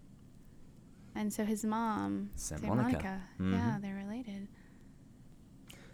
and 1.15 1.31
so 1.33 1.45
his 1.45 1.65
mom, 1.65 2.31
Saint 2.35 2.63
Saint 2.63 2.75
Monica. 2.75 3.23
Yeah, 3.39 3.45
Mhm. 3.45 3.83
they're 3.83 3.95
related. 3.95 4.49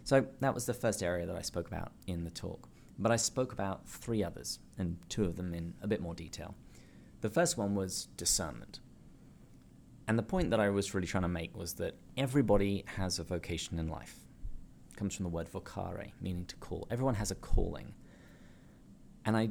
So 0.05 0.27
that 0.39 0.53
was 0.53 0.65
the 0.67 0.73
first 0.73 1.01
area 1.03 1.25
that 1.25 1.35
I 1.35 1.41
spoke 1.41 1.67
about 1.67 1.91
in 2.07 2.23
the 2.23 2.29
talk. 2.29 2.69
But 2.97 3.11
I 3.11 3.15
spoke 3.17 3.51
about 3.51 3.89
three 3.89 4.23
others, 4.23 4.59
and 4.77 4.97
two 5.09 5.25
of 5.25 5.35
them 5.35 5.53
in 5.53 5.73
a 5.81 5.87
bit 5.87 5.99
more 5.99 6.13
detail. 6.15 6.55
The 7.21 7.29
first 7.29 7.57
one 7.57 7.75
was 7.75 8.05
discernment. 8.15 8.79
And 10.07 10.17
the 10.17 10.23
point 10.23 10.49
that 10.51 10.59
I 10.61 10.69
was 10.69 10.93
really 10.93 11.07
trying 11.07 11.23
to 11.23 11.27
make 11.27 11.57
was 11.57 11.73
that 11.73 11.95
everybody 12.15 12.83
has 12.87 13.17
a 13.19 13.23
vocation 13.23 13.79
in 13.79 13.89
life. 13.89 14.19
Comes 14.95 15.15
from 15.15 15.23
the 15.23 15.29
word 15.29 15.51
vocare, 15.51 16.11
meaning 16.21 16.45
to 16.45 16.55
call. 16.57 16.87
Everyone 16.89 17.15
has 17.15 17.31
a 17.31 17.35
calling. 17.35 17.93
And 19.25 19.35
I 19.35 19.49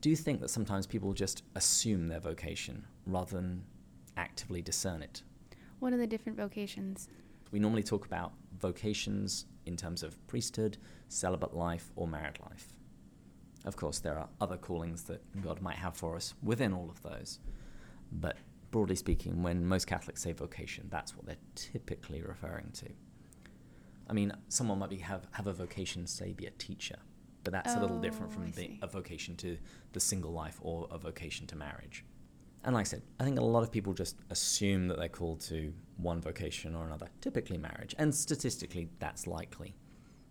do 0.00 0.14
think 0.16 0.40
that 0.40 0.50
sometimes 0.50 0.86
people 0.86 1.12
just 1.14 1.44
assume 1.54 2.08
their 2.08 2.20
vocation 2.20 2.84
rather 3.06 3.36
than 3.36 3.64
actively 4.16 4.60
discern 4.60 5.00
it. 5.00 5.22
What 5.78 5.92
are 5.92 5.96
the 5.96 6.06
different 6.06 6.36
vocations? 6.36 7.08
We 7.52 7.58
normally 7.58 7.82
talk 7.82 8.04
about 8.04 8.32
vocations 8.58 9.46
in 9.64 9.76
terms 9.76 10.02
of 10.02 10.24
priesthood, 10.26 10.78
celibate 11.08 11.54
life, 11.54 11.92
or 11.96 12.06
married 12.06 12.38
life. 12.40 12.72
Of 13.64 13.76
course, 13.76 14.00
there 14.00 14.18
are 14.18 14.28
other 14.40 14.56
callings 14.56 15.04
that 15.04 15.22
God 15.42 15.62
might 15.62 15.76
have 15.76 15.96
for 15.96 16.16
us 16.16 16.34
within 16.42 16.72
all 16.72 16.90
of 16.90 17.02
those. 17.02 17.38
But 18.10 18.36
broadly 18.72 18.96
speaking, 18.96 19.42
when 19.42 19.64
most 19.64 19.86
Catholics 19.86 20.22
say 20.22 20.32
vocation, 20.32 20.88
that's 20.90 21.16
what 21.16 21.26
they're 21.26 21.36
typically 21.54 22.22
referring 22.22 22.70
to. 22.74 22.86
I 24.08 24.12
mean, 24.12 24.32
someone 24.48 24.78
might 24.78 24.90
be 24.90 24.96
have, 24.98 25.26
have 25.32 25.46
a 25.46 25.52
vocation, 25.52 26.06
say, 26.06 26.32
be 26.32 26.46
a 26.46 26.50
teacher, 26.52 26.96
but 27.44 27.52
that's 27.52 27.74
a 27.74 27.80
little 27.80 27.98
different 28.00 28.32
Oh, 28.32 28.34
from 28.34 28.52
see. 28.52 28.78
a 28.82 28.86
vocation 28.86 29.36
to 29.36 29.58
the 29.92 30.00
single 30.00 30.32
life 30.32 30.58
or 30.62 30.88
a 30.90 30.98
vocation 30.98 31.46
to 31.48 31.56
marriage. 31.56 32.04
And 32.64 32.74
like 32.74 32.82
I 32.82 32.84
said, 32.84 33.02
I 33.18 33.24
think 33.24 33.38
a 33.38 33.42
lot 33.42 33.62
of 33.62 33.72
people 33.72 33.92
just 33.92 34.16
assume 34.30 34.86
that 34.88 34.98
they're 34.98 35.08
called 35.08 35.40
to 35.42 35.72
one 35.96 36.20
vocation 36.20 36.74
or 36.76 36.86
another, 36.86 37.08
typically 37.20 37.58
marriage, 37.58 37.94
and 37.98 38.14
statistically 38.14 38.88
that's 39.00 39.26
likely. 39.26 39.74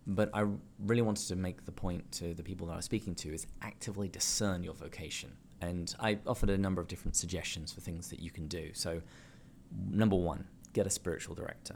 But 0.07 0.29
I 0.33 0.45
really 0.79 1.01
wanted 1.01 1.27
to 1.27 1.35
make 1.35 1.65
the 1.65 1.71
point 1.71 2.09
to 2.13 2.33
the 2.33 2.41
people 2.43 2.67
that 2.67 2.73
I 2.73 2.77
was 2.77 2.85
speaking 2.85 3.15
to 3.15 3.33
is 3.33 3.47
actively 3.61 4.07
discern 4.07 4.63
your 4.63 4.73
vocation 4.73 5.31
And 5.61 5.93
I 5.99 6.17
offered 6.25 6.49
a 6.49 6.57
number 6.57 6.81
of 6.81 6.87
different 6.87 7.15
suggestions 7.15 7.71
for 7.71 7.81
things 7.81 8.09
that 8.09 8.19
you 8.19 8.31
can 8.31 8.47
do. 8.47 8.71
So, 8.73 9.01
number 9.89 10.15
one, 10.15 10.47
get 10.73 10.87
a 10.87 10.89
spiritual 10.89 11.35
director. 11.35 11.75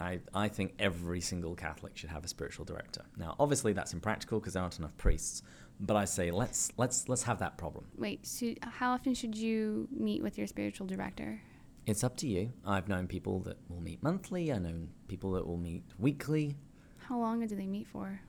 I, 0.00 0.20
I 0.34 0.48
think 0.48 0.74
every 0.78 1.20
single 1.20 1.54
Catholic 1.54 1.96
should 1.96 2.10
have 2.10 2.24
a 2.24 2.28
spiritual 2.28 2.64
director. 2.64 3.02
Now, 3.16 3.36
obviously, 3.38 3.72
that's 3.72 3.92
impractical 3.92 4.40
because 4.40 4.54
there 4.54 4.62
aren't 4.62 4.78
enough 4.78 4.96
priests. 4.96 5.42
But 5.80 5.96
I 5.96 6.04
say 6.04 6.30
let's 6.30 6.72
let's 6.76 7.08
let's 7.08 7.22
have 7.24 7.38
that 7.40 7.56
problem. 7.58 7.86
Wait, 7.96 8.24
so 8.26 8.54
how 8.62 8.92
often 8.92 9.14
should 9.14 9.34
you 9.36 9.88
meet 9.90 10.22
with 10.22 10.38
your 10.38 10.46
spiritual 10.46 10.86
director? 10.86 11.40
It's 11.86 12.04
up 12.04 12.16
to 12.18 12.28
you. 12.28 12.52
I've 12.64 12.88
known 12.88 13.08
people 13.08 13.40
that 13.40 13.56
will 13.68 13.80
meet 13.80 14.02
monthly. 14.02 14.52
I 14.52 14.58
know 14.58 14.86
people 15.08 15.32
that 15.32 15.46
will 15.46 15.56
meet 15.56 15.82
weekly. 15.98 16.56
How 16.98 17.18
long 17.18 17.44
do 17.46 17.56
they 17.56 17.66
meet 17.66 17.88
for? 17.88 18.20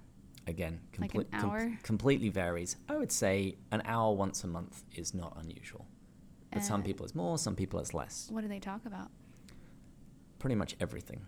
Again, 0.47 0.81
Like 0.99 1.13
an 1.13 1.25
com- 1.31 1.49
hour? 1.51 1.77
completely 1.83 2.29
varies. 2.29 2.75
I 2.89 2.97
would 2.97 3.11
say 3.11 3.55
an 3.71 3.83
hour 3.85 4.13
once 4.13 4.43
a 4.43 4.47
month 4.47 4.83
is 4.95 5.13
not 5.13 5.37
unusual. 5.39 5.85
But 6.51 6.63
some 6.63 6.81
Uh, 6.81 6.83
people 6.85 7.05
it's 7.05 7.13
more, 7.15 7.37
some 7.37 7.55
people 7.55 7.79
it's 7.79 7.93
less. 7.93 8.27
What 8.31 8.41
do 8.41 8.47
they 8.47 8.59
talk 8.59 8.85
about? 8.85 9.09
Pretty 10.39 10.55
much 10.55 10.75
everything. 10.79 11.21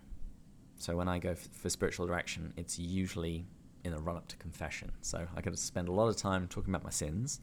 So 0.78 0.96
when 0.96 1.08
I 1.08 1.18
go 1.18 1.30
f- 1.30 1.48
for 1.52 1.70
spiritual 1.70 2.06
direction, 2.06 2.52
it's 2.56 2.78
usually 2.78 3.46
in 3.84 3.92
the 3.92 3.98
run 3.98 4.16
up 4.16 4.28
to 4.28 4.36
confession. 4.36 4.92
So 5.00 5.26
I 5.36 5.40
got 5.40 5.52
to 5.52 5.56
spend 5.56 5.88
a 5.88 5.92
lot 5.92 6.08
of 6.08 6.16
time 6.16 6.48
talking 6.48 6.70
about 6.74 6.84
my 6.84 6.90
sins 6.90 7.40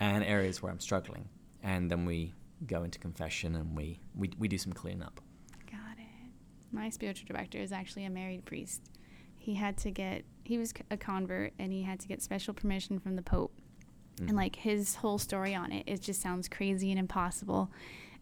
and 0.00 0.22
areas 0.24 0.62
where 0.62 0.70
I'm 0.70 0.80
struggling. 0.80 1.28
And 1.62 1.90
then 1.90 2.04
we 2.04 2.34
go 2.66 2.82
into 2.82 2.98
confession 2.98 3.56
and 3.56 3.76
we, 3.76 4.00
we, 4.14 4.30
we 4.38 4.48
do 4.48 4.58
some 4.58 4.72
cleanup. 4.72 5.20
Got 5.70 5.98
it. 5.98 6.06
My 6.72 6.90
spiritual 6.90 7.26
director 7.28 7.58
is 7.58 7.72
actually 7.72 8.04
a 8.04 8.10
married 8.10 8.44
priest. 8.44 8.82
He 9.36 9.54
had 9.54 9.76
to 9.78 9.90
get, 9.90 10.24
he 10.44 10.58
was 10.58 10.74
a 10.90 10.96
convert 10.96 11.52
and 11.58 11.72
he 11.72 11.82
had 11.82 12.00
to 12.00 12.08
get 12.08 12.22
special 12.22 12.52
permission 12.52 12.98
from 12.98 13.16
the 13.16 13.22
Pope. 13.22 13.52
Mhm. 14.16 14.28
And 14.28 14.36
like 14.36 14.56
his 14.56 14.96
whole 14.96 15.18
story 15.18 15.54
on 15.54 15.72
it, 15.72 15.84
it 15.86 16.02
just 16.02 16.20
sounds 16.20 16.48
crazy 16.48 16.90
and 16.90 16.98
impossible. 16.98 17.70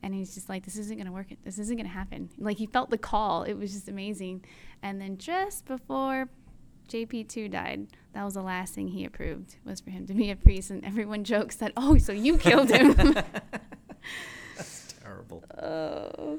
And 0.03 0.15
he's 0.15 0.35
just 0.35 0.49
like, 0.49 0.65
this 0.65 0.77
isn't 0.77 0.97
going 0.97 1.07
to 1.07 1.13
work. 1.13 1.29
This 1.45 1.59
isn't 1.59 1.77
going 1.77 1.87
to 1.87 1.93
happen. 1.93 2.31
Like 2.39 2.59
he 2.59 2.67
felt 2.67 2.91
the 2.91 2.99
call. 2.99 3.43
It 3.43 3.55
was 3.55 3.73
just 3.73 3.89
amazing. 3.89 4.45
And 4.83 5.01
then 5.01 5.19
just 5.19 5.65
before 5.67 6.29
JP2 6.89 7.51
died, 7.51 7.89
that 8.13 8.25
was 8.25 8.35
the 8.35 8.43
last 8.43 8.75
thing 8.75 8.89
he 8.89 9.05
approved 9.05 9.57
was 9.65 9.81
for 9.81 9.91
him 9.91 10.07
to 10.07 10.15
be 10.15 10.31
a 10.31 10.37
priest. 10.37 10.71
And 10.71 10.85
everyone 10.85 11.25
jokes 11.35 11.57
that, 11.57 11.73
oh, 11.77 11.99
so 11.99 12.13
you 12.13 12.39
killed 12.39 12.71
him. 12.71 12.95
That's 14.57 14.95
terrible. 15.03 15.43
Oh. 15.63 16.39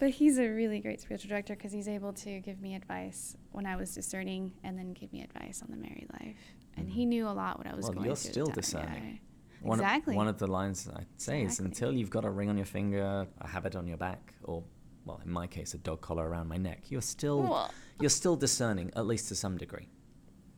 But 0.00 0.10
he's 0.10 0.38
a 0.38 0.46
really 0.48 0.78
great 0.78 1.00
spiritual 1.00 1.28
director 1.28 1.56
because 1.56 1.72
he's 1.72 1.88
able 1.88 2.12
to 2.12 2.38
give 2.38 2.60
me 2.60 2.76
advice 2.76 3.36
when 3.50 3.66
I 3.66 3.74
was 3.74 3.92
discerning 3.92 4.52
and 4.62 4.78
then 4.78 4.92
give 4.92 5.12
me 5.12 5.22
advice 5.22 5.60
on 5.60 5.72
the 5.72 5.76
married 5.76 6.06
life. 6.20 6.36
And 6.76 6.88
he 6.88 7.04
Mhm. 7.04 7.08
knew 7.08 7.28
a 7.28 7.30
lot 7.34 7.58
what 7.58 7.66
I 7.66 7.74
was 7.74 7.82
Well, 7.86 7.94
going 7.94 8.06
you're 8.06 8.14
through. 8.14 8.28
at 8.28 8.32
still 8.32 8.46
the 8.46 8.52
time, 8.62 8.84
discerning. 8.86 9.20
One 9.60 9.80
exactly. 9.80 10.14
Of, 10.14 10.16
one 10.16 10.28
of 10.28 10.38
the 10.38 10.46
lines 10.46 10.88
I'd 10.94 11.06
say 11.16 11.42
is 11.42 11.58
until 11.58 11.92
you've 11.92 12.10
got 12.10 12.24
a 12.24 12.30
ring 12.30 12.48
on 12.48 12.56
your 12.56 12.66
finger, 12.66 13.26
a 13.40 13.46
habit 13.46 13.74
on 13.74 13.86
your 13.86 13.96
back, 13.96 14.34
or, 14.44 14.62
well, 15.04 15.20
in 15.24 15.30
my 15.30 15.46
case, 15.46 15.74
a 15.74 15.78
dog 15.78 16.00
collar 16.00 16.28
around 16.28 16.48
my 16.48 16.56
neck, 16.56 16.90
you're 16.90 17.00
still 17.00 17.70
you're 18.00 18.10
still 18.10 18.36
discerning, 18.36 18.92
at 18.94 19.06
least 19.06 19.28
to 19.28 19.34
some 19.34 19.56
degree. 19.58 19.88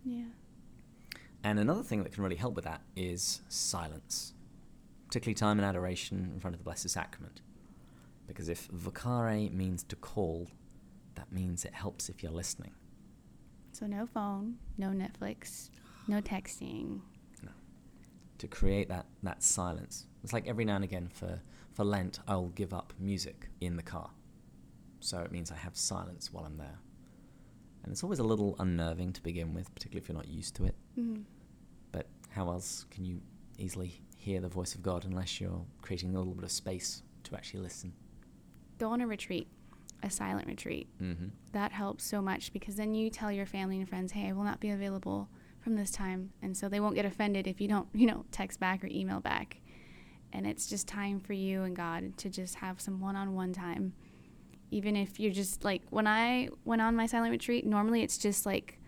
yeah. 0.04 0.24
And 1.42 1.58
another 1.58 1.82
thing 1.82 2.02
that 2.02 2.12
can 2.12 2.22
really 2.22 2.36
help 2.36 2.54
with 2.54 2.66
that 2.66 2.82
is 2.94 3.40
silence, 3.48 4.34
particularly 5.06 5.34
time 5.34 5.58
and 5.58 5.66
adoration 5.66 6.30
in 6.34 6.38
front 6.38 6.54
of 6.54 6.60
the 6.60 6.64
Blessed 6.64 6.90
Sacrament. 6.90 7.40
Because 8.26 8.50
if 8.50 8.68
vocare 8.68 9.50
means 9.50 9.82
to 9.84 9.96
call, 9.96 10.48
that 11.14 11.32
means 11.32 11.64
it 11.64 11.72
helps 11.72 12.10
if 12.10 12.22
you're 12.22 12.30
listening. 12.30 12.72
So 13.72 13.86
no 13.86 14.06
phone, 14.06 14.56
no 14.76 14.88
Netflix, 14.88 15.70
no 16.06 16.20
texting. 16.20 17.00
To 18.40 18.48
create 18.48 18.88
that, 18.88 19.06
that 19.22 19.42
silence. 19.42 20.06
It's 20.24 20.32
like 20.32 20.48
every 20.48 20.64
now 20.64 20.76
and 20.76 20.84
again 20.84 21.08
for, 21.12 21.40
for 21.72 21.84
Lent, 21.84 22.20
I'll 22.26 22.48
give 22.48 22.72
up 22.72 22.92
music 22.98 23.48
in 23.60 23.76
the 23.76 23.82
car. 23.82 24.10
So 25.00 25.18
it 25.20 25.30
means 25.30 25.50
I 25.50 25.56
have 25.56 25.76
silence 25.76 26.32
while 26.32 26.44
I'm 26.44 26.56
there. 26.56 26.78
And 27.82 27.92
it's 27.92 28.02
always 28.02 28.18
a 28.18 28.24
little 28.24 28.56
unnerving 28.58 29.12
to 29.14 29.22
begin 29.22 29.54
with, 29.54 29.72
particularly 29.74 30.02
if 30.02 30.08
you're 30.08 30.16
not 30.16 30.28
used 30.28 30.56
to 30.56 30.64
it. 30.64 30.74
Mhm. 30.98 31.24
But 31.92 32.08
how 32.30 32.48
else 32.50 32.86
can 32.90 33.04
you 33.04 33.20
easily 33.58 34.02
hear 34.16 34.40
the 34.40 34.48
voice 34.48 34.74
of 34.74 34.82
God 34.82 35.04
unless 35.04 35.40
you're 35.40 35.64
creating 35.82 36.14
a 36.14 36.18
little 36.18 36.34
bit 36.34 36.44
of 36.44 36.50
space 36.50 37.02
to 37.24 37.36
actually 37.36 37.60
listen? 37.60 37.92
Go 38.78 38.88
on 38.90 39.00
a 39.02 39.06
retreat, 39.06 39.48
a 40.02 40.10
silent 40.10 40.46
retreat. 40.46 40.88
Mm-hmm. 40.98 41.28
That 41.52 41.72
helps 41.72 42.04
so 42.04 42.22
much 42.22 42.52
because 42.54 42.76
then 42.76 42.94
you 42.94 43.10
tell 43.10 43.30
your 43.30 43.46
family 43.46 43.78
and 43.78 43.88
friends, 43.88 44.12
hey, 44.12 44.28
I 44.28 44.32
will 44.32 44.44
not 44.44 44.60
be 44.60 44.70
available 44.70 45.28
from 45.60 45.76
this 45.76 45.90
time. 45.90 46.32
And 46.42 46.56
so 46.56 46.68
they 46.68 46.80
won't 46.80 46.94
get 46.94 47.04
offended 47.04 47.46
if 47.46 47.60
you 47.60 47.68
don't, 47.68 47.88
you 47.92 48.06
know, 48.06 48.24
text 48.32 48.60
back 48.60 48.82
or 48.82 48.88
email 48.88 49.20
back. 49.20 49.58
And 50.32 50.46
it's 50.46 50.66
just 50.66 50.86
time 50.86 51.20
for 51.20 51.32
you 51.32 51.62
and 51.62 51.74
God 51.74 52.16
to 52.18 52.30
just 52.30 52.56
have 52.56 52.80
some 52.80 53.00
one 53.00 53.16
on 53.16 53.34
one 53.34 53.52
time. 53.52 53.92
Even 54.70 54.96
if 54.96 55.18
you're 55.18 55.32
just 55.32 55.64
like, 55.64 55.82
when 55.90 56.06
I 56.06 56.48
went 56.64 56.80
on 56.80 56.94
my 56.94 57.06
silent 57.06 57.32
retreat, 57.32 57.66
normally 57.66 58.02
it's 58.02 58.16
just 58.16 58.46
like 58.46 58.78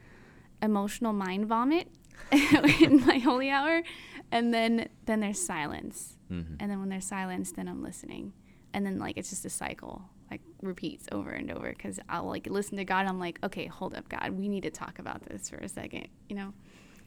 emotional 0.62 1.12
mind 1.12 1.46
vomit 1.46 1.88
in 2.80 3.04
my 3.04 3.18
holy 3.18 3.50
hour. 3.50 3.82
And 4.30 4.54
then, 4.54 4.88
then 5.06 5.20
there's 5.20 5.40
silence. 5.40 6.16
Mm-hmm. 6.30 6.54
And 6.60 6.70
then 6.70 6.78
when 6.78 6.88
there's 6.88 7.04
silence, 7.04 7.52
then 7.52 7.68
I'm 7.68 7.82
listening. 7.82 8.32
And 8.72 8.86
then 8.86 8.98
like 8.98 9.16
it's 9.16 9.30
just 9.30 9.44
a 9.44 9.50
cycle, 9.50 10.02
like 10.32 10.40
repeats 10.62 11.06
over 11.12 11.30
and 11.30 11.50
over 11.50 11.68
because 11.68 12.00
I'll 12.08 12.24
like 12.24 12.46
listen 12.46 12.78
to 12.78 12.84
God. 12.84 13.06
I'm 13.06 13.20
like, 13.20 13.38
okay, 13.44 13.66
hold 13.66 13.94
up, 13.94 14.08
God, 14.08 14.30
we 14.30 14.48
need 14.48 14.62
to 14.62 14.70
talk 14.70 14.98
about 14.98 15.22
this 15.26 15.50
for 15.50 15.56
a 15.56 15.68
second, 15.68 16.08
you 16.28 16.36
know? 16.36 16.54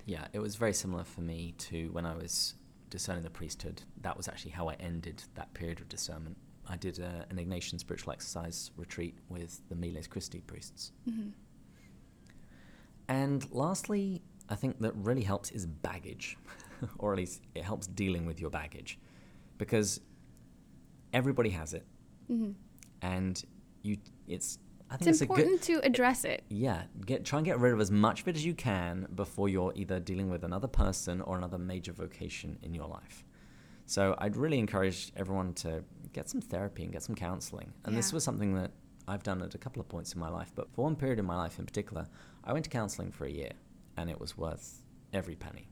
Yeah, 0.06 0.28
it 0.34 0.40
was 0.40 0.56
very 0.56 0.74
similar 0.74 1.04
for 1.04 1.22
me 1.22 1.56
to 1.58 1.90
when 1.92 2.06
I 2.06 2.16
was 2.16 2.54
discerning 2.92 3.24
the 3.24 3.32
priesthood. 3.32 3.82
That 4.02 4.16
was 4.16 4.28
actually 4.28 4.52
how 4.52 4.70
I 4.70 4.76
ended 4.76 5.24
that 5.34 5.52
period 5.56 5.80
of 5.80 5.90
discernment. 5.90 6.38
I 6.68 6.78
did 6.78 7.00
a, 7.00 7.26
an 7.32 7.38
Ignatian 7.38 7.80
spiritual 7.80 8.14
exercise 8.14 8.70
retreat 8.78 9.18
with 9.28 9.62
the 9.70 9.76
Miles 9.76 10.06
Christi 10.06 10.42
priests. 10.42 10.92
Mm-hmm. 11.10 11.30
And 13.08 13.52
lastly, 13.52 14.22
I 14.50 14.56
think 14.56 14.80
that 14.82 14.96
really 14.96 15.24
helps 15.24 15.50
is 15.50 15.66
baggage, 15.66 16.38
or 17.00 17.14
at 17.14 17.18
least 17.18 17.42
it 17.56 17.64
helps 17.64 17.88
dealing 17.88 18.28
with 18.28 18.40
your 18.40 18.52
baggage, 18.52 19.00
because 19.58 20.00
everybody 21.12 21.50
has 21.50 21.74
it, 21.74 21.86
Mm-hmm. 22.32 22.52
And 23.14 23.44
you. 23.82 23.98
It's 24.28 24.60
I 24.90 24.98
think 24.98 25.10
It's 25.10 25.22
it's, 25.22 25.22
a 25.22 25.26
good 25.26 25.40
important 25.40 25.62
to 25.64 25.86
address 25.86 26.26
it. 26.26 26.44
yeah. 26.50 26.84
Get 27.06 27.26
try 27.26 27.40
and 27.40 27.46
get 27.46 27.60
rid 27.60 27.74
of 27.74 27.80
as 27.82 27.92
much 27.92 28.22
of 28.22 28.28
it 28.28 28.36
as 28.36 28.46
you 28.46 28.54
can 28.54 29.08
before 29.16 29.50
you're 29.50 29.74
either 29.76 30.00
dealing 30.00 30.30
with 30.30 30.44
another 30.44 30.68
person 30.68 31.22
or 31.22 31.38
another 31.38 31.58
major 31.58 31.92
vocation 31.92 32.58
in 32.62 32.74
your 32.74 32.88
life. 32.88 33.24
So 33.88 34.16
I'd 34.18 34.36
really 34.36 34.60
encourage 34.60 35.12
everyone 35.16 35.54
to 35.56 35.84
get 36.14 36.30
some 36.30 36.42
therapy 36.42 36.84
and 36.84 36.92
get 36.92 37.04
some 37.04 37.16
counseling. 37.16 37.72
And 37.84 37.96
this 37.96 38.12
was 38.14 38.24
something 38.24 38.56
that 38.56 38.72
I've 39.08 39.22
done 39.24 39.42
at 39.44 39.54
a 39.54 39.60
couple 39.60 39.80
of 39.80 39.88
points 39.88 40.14
in 40.14 40.20
my 40.20 40.30
life, 40.30 40.52
but 40.56 40.72
for 40.74 40.82
one 40.84 40.96
period 40.96 41.20
in 41.20 41.26
my 41.26 41.36
life 41.36 41.60
in 41.60 41.66
particular, 41.66 42.08
I 42.44 42.54
went 42.54 42.66
to 42.66 42.72
counseling 42.72 43.12
for 43.12 43.26
a 43.26 43.30
year, 43.32 43.52
and 43.98 44.10
it 44.10 44.20
was 44.20 44.36
worth 44.36 44.82
every 45.14 45.36
penny. 45.36 45.68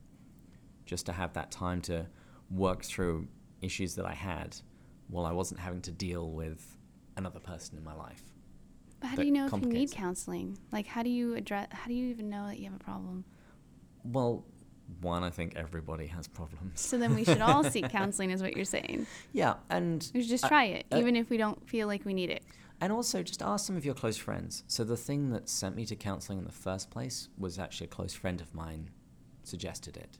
Just 0.86 1.06
to 1.06 1.12
have 1.12 1.32
that 1.32 1.50
time 1.50 1.80
to 1.82 2.06
work 2.50 2.84
through 2.84 3.26
issues 3.60 3.96
that 3.96 4.06
I 4.06 4.12
had 4.14 4.56
while 5.08 5.26
I 5.26 5.32
wasn't 5.32 5.58
having 5.60 5.82
to 5.82 5.90
deal 5.90 6.30
with 6.30 6.78
another 7.16 7.40
person 7.40 7.76
in 7.78 7.84
my 7.84 7.94
life. 7.94 8.22
But 9.00 9.08
how 9.08 9.16
do 9.16 9.24
you 9.24 9.32
know 9.32 9.46
if 9.46 9.52
you 9.52 9.58
need 9.68 9.90
counseling? 9.92 10.58
Like, 10.72 10.86
how 10.86 11.02
do 11.02 11.10
you 11.10 11.34
address? 11.34 11.68
How 11.72 11.86
do 11.88 11.94
you 11.94 12.06
even 12.08 12.30
know 12.30 12.46
that 12.46 12.58
you 12.58 12.64
have 12.66 12.74
a 12.74 12.82
problem? 12.82 13.24
Well, 14.04 14.44
one, 15.00 15.22
I 15.22 15.30
think 15.30 15.54
everybody 15.56 16.06
has 16.08 16.26
problems. 16.28 16.80
So 16.80 16.98
then 16.98 17.14
we 17.14 17.24
should 17.24 17.40
all 17.40 17.64
seek 17.70 17.88
counseling, 17.90 18.30
is 18.30 18.42
what 18.42 18.54
you're 18.56 18.64
saying. 18.64 19.06
Yeah, 19.32 19.54
and 19.70 20.08
We 20.14 20.20
should 20.22 20.30
just 20.30 20.46
try 20.46 20.64
it, 20.64 20.86
uh, 20.92 20.98
even 20.98 21.16
if 21.16 21.30
we 21.30 21.36
don't 21.36 21.68
feel 21.68 21.86
like 21.86 22.04
we 22.04 22.14
need 22.14 22.30
it. 22.30 22.44
and 22.80 22.92
also 22.92 23.22
just 23.22 23.42
ask 23.42 23.66
some 23.66 23.76
of 23.76 23.84
your 23.84 23.94
close 23.94 24.16
friends. 24.16 24.62
So 24.66 24.84
the 24.84 24.96
thing 24.96 25.30
that 25.30 25.48
sent 25.48 25.74
me 25.76 25.84
to 25.86 25.96
counseling 25.96 26.38
in 26.38 26.44
the 26.44 26.52
first 26.52 26.90
place 26.90 27.28
was 27.38 27.58
actually 27.58 27.86
a 27.86 27.90
close 27.90 28.12
friend 28.14 28.40
of 28.40 28.54
mine 28.54 28.90
suggested 29.42 29.96
it. 29.96 30.18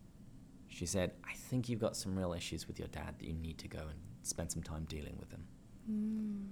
She 0.68 0.86
said, 0.86 1.12
"I 1.24 1.34
think 1.34 1.68
you've 1.68 1.80
got 1.80 1.96
some 1.96 2.16
real 2.18 2.32
issues 2.32 2.66
with 2.66 2.78
your 2.78 2.88
dad 2.88 3.14
that 3.18 3.26
you 3.26 3.34
need 3.34 3.58
to 3.58 3.68
go 3.68 3.78
and 3.80 3.98
spend 4.22 4.50
some 4.50 4.62
time 4.62 4.84
dealing 4.88 5.16
with 5.18 5.30
them." 5.30 5.46
Mm. 5.90 6.46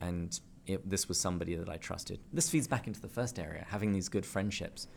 And 0.00 0.38
it, 0.66 0.88
this 0.88 1.08
was 1.08 1.18
somebody 1.18 1.54
that 1.54 1.68
I 1.68 1.76
trusted. 1.76 2.20
This 2.32 2.50
feeds 2.50 2.66
back 2.66 2.86
into 2.86 3.00
the 3.00 3.08
first 3.08 3.38
area, 3.38 3.64
having 3.68 3.92
these 3.92 4.08
good 4.08 4.26
friendships. 4.26 4.88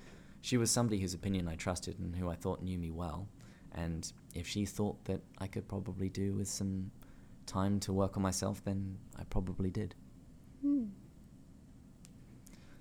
She 0.42 0.58
was 0.58 0.72
somebody 0.72 1.00
whose 1.00 1.14
opinion 1.14 1.48
I 1.48 1.56
trusted 1.56 2.00
and 2.00 2.16
who 2.16 2.30
I 2.30 2.36
thought 2.36 2.64
knew 2.64 2.78
me 2.78 2.92
well. 2.92 3.28
And 3.74 4.12
if 4.34 4.48
she 4.48 4.66
thought 4.66 5.04
that 5.06 5.22
I 5.38 5.48
could 5.48 5.68
probably 5.68 6.10
do 6.10 6.34
with 6.34 6.48
some 6.48 6.92
time 7.46 7.80
to 7.82 7.94
work 7.94 8.18
on 8.18 8.24
myself, 8.24 8.64
then 8.64 8.98
I 9.18 9.24
probably 9.26 9.70
did. 9.70 9.96
Mm. 10.66 10.90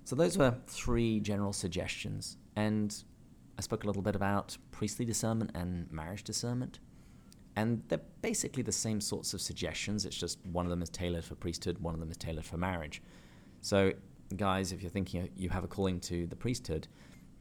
So 0.03 0.15
those 0.15 0.37
were 0.37 0.55
three 0.67 1.19
general 1.19 1.53
suggestions. 1.53 2.37
And 2.55 2.95
I 3.57 3.61
spoke 3.61 3.83
a 3.83 3.87
little 3.87 4.01
bit 4.01 4.15
about 4.15 4.57
priestly 4.71 5.05
discernment 5.05 5.51
and 5.53 5.91
marriage 5.91 6.23
discernment. 6.23 6.79
And 7.55 7.83
they're 7.87 8.01
basically 8.21 8.63
the 8.63 8.71
same 8.71 9.01
sorts 9.01 9.33
of 9.33 9.41
suggestions. 9.41 10.05
It's 10.05 10.17
just 10.17 10.39
one 10.45 10.65
of 10.65 10.69
them 10.69 10.81
is 10.81 10.89
tailored 10.89 11.25
for 11.25 11.35
priesthood, 11.35 11.79
one 11.79 11.93
of 11.93 11.99
them 11.99 12.09
is 12.09 12.17
tailored 12.17 12.45
for 12.45 12.57
marriage. 12.57 13.01
So, 13.61 13.93
guys, 14.35 14.71
if 14.71 14.81
you're 14.81 14.91
thinking 14.91 15.29
you 15.35 15.49
have 15.49 15.63
a 15.63 15.67
calling 15.67 15.99
to 16.01 16.27
the 16.27 16.35
priesthood, 16.35 16.87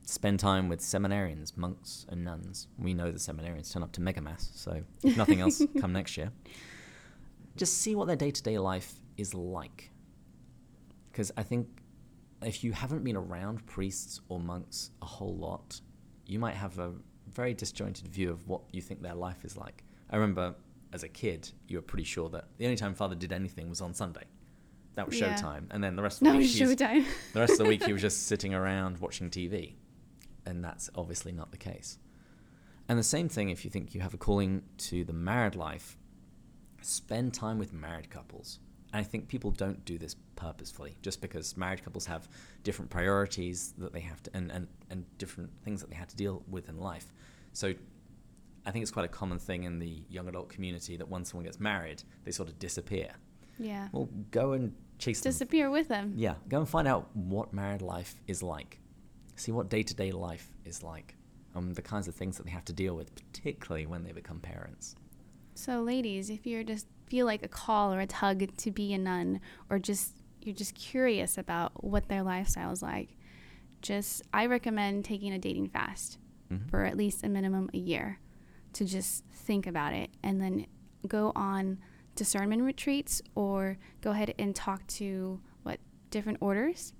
spend 0.04 0.40
time 0.40 0.68
with 0.68 0.80
seminarians, 0.80 1.56
monks, 1.56 2.06
and 2.08 2.24
nuns. 2.24 2.66
We 2.78 2.94
know 2.94 3.12
the 3.12 3.18
seminarians 3.18 3.72
turn 3.72 3.82
up 3.82 3.92
to 3.92 4.00
Megamass, 4.00 4.56
so 4.56 4.82
if 5.02 5.16
nothing 5.16 5.40
else, 5.40 5.62
come 5.80 5.92
next 5.92 6.16
year. 6.16 6.32
Just 7.56 7.78
see 7.78 7.94
what 7.94 8.06
their 8.06 8.16
day 8.16 8.30
to 8.30 8.42
day 8.42 8.58
life 8.58 8.94
is 9.16 9.34
like. 9.34 9.90
Because 11.12 11.30
I 11.36 11.42
think 11.42 11.68
if 12.42 12.64
you 12.64 12.72
haven't 12.72 13.04
been 13.04 13.16
around 13.16 13.66
priests 13.66 14.20
or 14.28 14.40
monks 14.40 14.90
a 15.02 15.06
whole 15.06 15.36
lot, 15.36 15.80
you 16.26 16.38
might 16.38 16.54
have 16.54 16.78
a 16.78 16.92
very 17.30 17.54
disjointed 17.54 18.08
view 18.08 18.30
of 18.30 18.46
what 18.48 18.62
you 18.72 18.80
think 18.80 19.02
their 19.02 19.14
life 19.14 19.44
is 19.44 19.56
like. 19.56 19.84
I 20.10 20.16
remember 20.16 20.54
as 20.92 21.02
a 21.02 21.08
kid, 21.08 21.50
you 21.66 21.76
were 21.78 21.82
pretty 21.82 22.04
sure 22.04 22.28
that 22.30 22.46
the 22.56 22.64
only 22.64 22.76
time 22.76 22.94
father 22.94 23.14
did 23.14 23.32
anything 23.32 23.68
was 23.68 23.80
on 23.80 23.92
Sunday. 23.94 24.24
That 24.94 25.06
was 25.06 25.20
Yeah. 25.20 25.32
showtime, 25.32 25.66
and 25.70 25.84
then 25.84 25.96
the 25.96 26.02
rest 26.02 26.20
of 26.22 26.26
the 26.28 26.32
No, 26.32 26.38
week, 26.38 26.48
showtime. 26.50 27.04
the 27.32 27.40
rest 27.40 27.52
of 27.52 27.58
the 27.58 27.66
week 27.66 27.84
he 27.84 27.92
was 27.92 28.02
just 28.08 28.26
sitting 28.26 28.54
around 28.54 28.98
watching 28.98 29.30
TV, 29.30 29.74
and 30.46 30.64
that's 30.64 30.90
obviously 30.94 31.30
not 31.32 31.50
the 31.52 31.56
case. 31.58 31.98
And 32.88 32.98
the 32.98 33.02
same 33.04 33.28
thing 33.28 33.50
if 33.50 33.64
you 33.64 33.70
think 33.70 33.94
you 33.94 34.00
have 34.00 34.14
a 34.14 34.16
calling 34.16 34.62
to 34.78 35.04
the 35.04 35.12
married 35.12 35.54
life, 35.54 35.98
spend 36.80 37.34
time 37.34 37.58
with 37.58 37.72
married 37.72 38.10
couples. 38.10 38.60
And 38.92 39.00
I 39.00 39.04
think 39.04 39.28
people 39.28 39.50
don't 39.50 39.84
do 39.84 39.98
this 39.98 40.16
purposefully, 40.36 40.96
just 41.02 41.20
because 41.20 41.56
married 41.56 41.84
couples 41.84 42.06
have 42.06 42.28
different 42.62 42.90
priorities 42.90 43.74
that 43.78 43.92
they 43.92 44.00
have 44.00 44.22
to, 44.22 44.30
and, 44.34 44.50
and, 44.50 44.66
and 44.88 45.04
different 45.18 45.50
things 45.62 45.80
that 45.82 45.90
they 45.90 45.96
have 45.96 46.08
to 46.08 46.16
deal 46.16 46.42
with 46.48 46.68
in 46.70 46.78
life. 46.78 47.12
So 47.52 47.74
I 48.68 48.70
think 48.70 48.82
it's 48.82 48.90
quite 48.92 49.06
a 49.06 49.08
common 49.08 49.38
thing 49.38 49.64
in 49.64 49.78
the 49.78 50.02
young 50.10 50.28
adult 50.28 50.50
community 50.50 50.96
that 50.98 51.08
once 51.08 51.30
someone 51.30 51.44
gets 51.46 51.58
married, 51.58 52.02
they 52.25 52.30
sort 52.30 52.48
of 52.50 52.58
disappear. 52.58 53.08
Yeah. 53.58 53.88
Well, 53.92 54.08
go 54.30 54.52
and 54.52 54.75
chase 54.98 55.20
them 55.22 55.32
Disappear 55.32 55.70
with 55.70 55.88
them. 55.88 56.12
yeah, 56.16 56.34
go 56.48 56.58
and 56.58 56.68
find 56.68 56.87
out 56.87 57.08
what 57.16 57.52
married 57.54 57.82
life 57.82 58.20
is 58.26 58.42
like. 58.42 58.78
See 59.37 59.50
what 59.52 59.70
day 59.70 59.82
to 59.82 59.94
day 59.94 60.12
life 60.12 60.50
is 60.66 60.82
like. 60.82 61.16
Um, 61.54 61.72
the 61.72 61.82
kinds 61.82 62.08
of 62.08 62.14
things 62.14 62.37
that 62.37 62.44
they 62.44 62.50
have 62.52 62.64
to 62.66 62.72
deal 62.72 62.94
with, 62.94 63.14
particularly 63.14 63.87
when 63.87 64.04
they 64.04 64.12
become 64.12 64.38
parents. 64.38 64.94
So, 65.54 65.80
ladies, 65.82 66.28
if 66.30 66.46
you're 66.46 66.62
just 66.62 66.87
feel 67.06 67.25
like 67.25 67.42
a 67.42 67.48
call 67.48 67.92
or 67.94 68.00
a 68.00 68.06
tug 68.06 68.54
to 68.58 68.70
be 68.70 68.92
a 68.92 68.98
nun, 68.98 69.40
or 69.70 69.78
just 69.78 70.12
you're 70.42 70.54
just 70.54 70.75
curious 70.75 71.38
about 71.38 71.82
what 71.82 72.08
their 72.08 72.22
lifestyle 72.22 72.70
is 72.70 72.82
like, 72.82 73.16
just 73.82 74.22
I 74.32 74.46
recommend 74.46 75.04
taking 75.04 75.32
a 75.32 75.38
dating 75.38 75.68
fast 75.70 76.18
Mhm. 76.52 76.68
for 76.70 76.84
at 76.84 76.96
least 76.96 77.25
a 77.25 77.28
minimum 77.28 77.70
a 77.75 77.78
year 77.78 78.18
to 78.75 78.84
just 78.84 79.25
think 79.32 79.66
about 79.66 79.92
it, 79.92 80.10
and 80.22 80.40
then 80.40 80.66
go 81.06 81.32
on 81.34 81.78
discernment 82.14 82.62
retreats 82.62 83.22
or 83.34 83.78
go 84.00 84.10
ahead 84.10 84.34
and 84.38 84.54
talk 84.54 84.87
to 84.88 85.40
what 85.62 85.78
different 86.10 86.38
orders. 86.40 86.92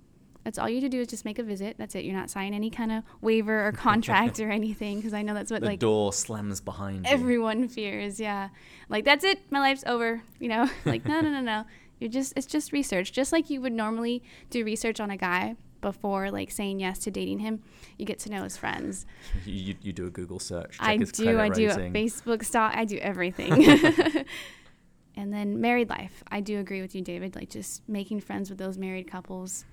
That's 0.45 0.57
all 0.57 0.69
you 0.69 0.79
to 0.81 0.89
do 0.89 1.01
is 1.01 1.07
just 1.07 1.25
make 1.25 1.37
a 1.37 1.43
visit. 1.43 1.75
That's 1.77 1.93
it. 1.95 2.05
You're 2.05 2.15
not 2.15 2.29
signing 2.29 2.53
any 2.53 2.69
kind 2.69 2.91
of 2.93 3.03
waiver 3.21 3.67
or 3.67 3.71
contract 3.87 4.39
or 4.39 4.49
anything 4.49 4.95
because 4.97 5.13
I 5.13 5.21
know 5.21 5.33
that's 5.33 5.51
what 5.51 5.61
the 5.61 5.67
like 5.67 5.79
door 5.79 6.13
slams 6.13 6.61
behind 6.61 7.05
you. 7.05 7.11
everyone 7.11 7.67
fears 7.67 8.19
yeah 8.19 8.49
like 8.87 9.03
that's 9.05 9.23
it 9.25 9.39
my 9.51 9.59
life's 9.59 9.83
over 9.85 10.21
you 10.39 10.47
know 10.47 10.67
like 10.85 11.05
no 11.05 11.19
no 11.21 11.29
no 11.29 11.41
no 11.41 11.65
you're 11.99 12.09
just 12.09 12.33
it's 12.37 12.47
just 12.47 12.71
research 12.71 13.11
just 13.11 13.31
like 13.33 13.49
you 13.49 13.59
would 13.61 13.73
normally 13.73 14.23
do 14.49 14.63
research 14.63 14.99
on 15.01 15.11
a 15.11 15.17
guy 15.17 15.55
before 15.81 16.31
like 16.31 16.51
saying 16.51 16.79
yes 16.79 16.99
to 16.99 17.11
dating 17.11 17.39
him 17.39 17.61
you 17.97 18.05
get 18.05 18.19
to 18.19 18.29
know 18.29 18.43
his 18.43 18.57
friends 18.57 19.05
You, 19.45 19.75
you, 19.81 19.93
do 19.93 20.07
a 20.07 20.09
Google 20.09 20.39
search. 20.39 20.77
Check 20.77 20.87
i 20.87 20.97
his 20.97 21.11
do 21.11 21.39
i 21.39 21.49
do 21.49 21.69
a 21.69 21.75
facebook 21.75 22.43
stalk 22.43 22.75
i 22.75 22.85
do 22.85 22.97
everything 22.97 23.65
and 25.15 25.33
then 25.33 25.59
married 25.59 25.89
life 25.89 26.23
i 26.29 26.39
do 26.39 26.59
agree 26.59 26.81
with 26.81 26.95
you 26.95 27.01
david 27.01 27.35
like 27.35 27.49
just 27.49 27.87
making 27.87 28.19
friends 28.21 28.49
with 28.49 28.59
those 28.59 28.77
married 28.77 29.09
couples 29.09 29.65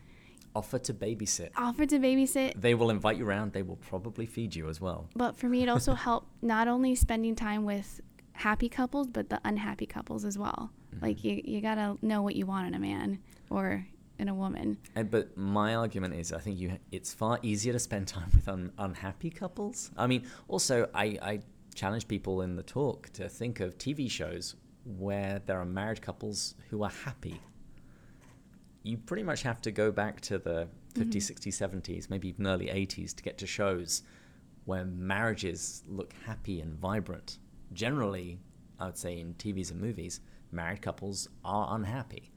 Offer 0.56 0.78
to 0.78 0.94
babysit. 0.94 1.50
offer 1.54 1.84
to 1.84 1.98
babysit 1.98 2.58
They 2.58 2.74
will 2.74 2.88
invite 2.88 3.18
you 3.18 3.26
around. 3.26 3.52
They 3.52 3.60
will 3.60 3.76
probably 3.76 4.24
feed 4.24 4.56
you 4.56 4.70
as 4.70 4.80
well. 4.80 5.10
But 5.14 5.36
for 5.36 5.50
me, 5.50 5.62
it 5.62 5.68
also 5.68 5.92
helped 5.92 6.28
not 6.40 6.66
only 6.66 6.94
spending 6.94 7.34
time 7.36 7.66
with 7.66 8.00
happy 8.32 8.70
couples, 8.70 9.06
but 9.08 9.28
the 9.28 9.38
unhappy 9.44 9.84
couples 9.84 10.24
as 10.24 10.38
well. 10.38 10.70
Mm-hmm. 10.94 11.04
Like 11.04 11.24
you, 11.24 11.42
you 11.44 11.60
gotta 11.60 11.98
know 12.00 12.22
what 12.22 12.36
you 12.36 12.46
want 12.46 12.68
in 12.68 12.74
a 12.74 12.78
man 12.78 13.18
or 13.50 13.86
in 14.18 14.28
a 14.28 14.34
woman. 14.34 14.78
And, 14.94 15.10
but 15.10 15.36
my 15.36 15.74
argument 15.74 16.14
is, 16.14 16.32
I 16.32 16.38
think 16.38 16.58
you 16.58 16.78
it's 16.92 17.12
far 17.12 17.38
easier 17.42 17.72
to 17.72 17.78
spend 17.78 18.08
time 18.08 18.30
with 18.34 18.48
un, 18.48 18.72
unhappy 18.78 19.30
couples. 19.30 19.90
I 19.96 20.06
mean, 20.06 20.26
also, 20.48 20.88
I, 20.94 21.18
I 21.22 21.40
challenge 21.74 22.08
people 22.08 22.42
in 22.42 22.56
the 22.56 22.62
talk 22.62 23.10
to 23.14 23.28
think 23.28 23.60
of 23.60 23.76
TV 23.78 24.10
shows 24.10 24.56
where 24.84 25.40
there 25.46 25.60
are 25.60 25.64
married 25.64 26.00
couples 26.00 26.54
who 26.70 26.82
are 26.82 26.90
happy. 26.90 27.40
You 28.82 28.96
pretty 28.96 29.24
much 29.24 29.42
have 29.42 29.60
to 29.62 29.72
go 29.72 29.90
back 29.90 30.20
to 30.22 30.38
the 30.38 30.68
50s, 30.94 31.30
60s, 31.30 31.82
70s, 31.82 32.08
maybe 32.08 32.28
even 32.28 32.46
early 32.46 32.66
80s 32.66 33.14
to 33.16 33.22
get 33.22 33.36
to 33.38 33.46
shows 33.46 34.02
where 34.64 34.84
marriages 34.84 35.82
look 35.88 36.12
happy 36.24 36.60
and 36.60 36.74
vibrant. 36.74 37.38
Generally, 37.72 38.38
I 38.78 38.86
would 38.86 38.96
say 38.96 39.18
in 39.18 39.34
TVs 39.34 39.70
and 39.70 39.80
movies, 39.80 40.20
married 40.52 40.82
couples 40.82 41.28
are 41.44 41.74
unhappy. 41.74 42.30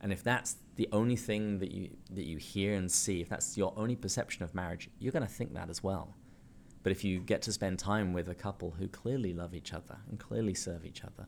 And 0.00 0.12
if 0.12 0.22
that's 0.22 0.56
the 0.76 0.88
only 0.92 1.16
thing 1.16 1.58
that 1.58 1.72
you 1.72 1.90
that 2.10 2.24
you 2.24 2.38
hear 2.38 2.74
and 2.74 2.90
see, 2.90 3.20
if 3.20 3.28
that's 3.28 3.56
your 3.56 3.72
only 3.76 3.96
perception 3.96 4.44
of 4.44 4.54
marriage, 4.54 4.88
you're 4.98 5.12
going 5.12 5.26
to 5.26 5.32
think 5.32 5.54
that 5.54 5.68
as 5.68 5.82
well. 5.82 6.16
But 6.82 6.92
if 6.92 7.04
you 7.04 7.20
get 7.20 7.42
to 7.42 7.52
spend 7.52 7.78
time 7.78 8.12
with 8.14 8.28
a 8.28 8.34
couple 8.34 8.70
who 8.70 8.88
clearly 8.88 9.34
love 9.34 9.54
each 9.54 9.74
other 9.74 9.98
and 10.08 10.18
clearly 10.18 10.54
serve 10.54 10.86
each 10.86 11.04
other 11.04 11.26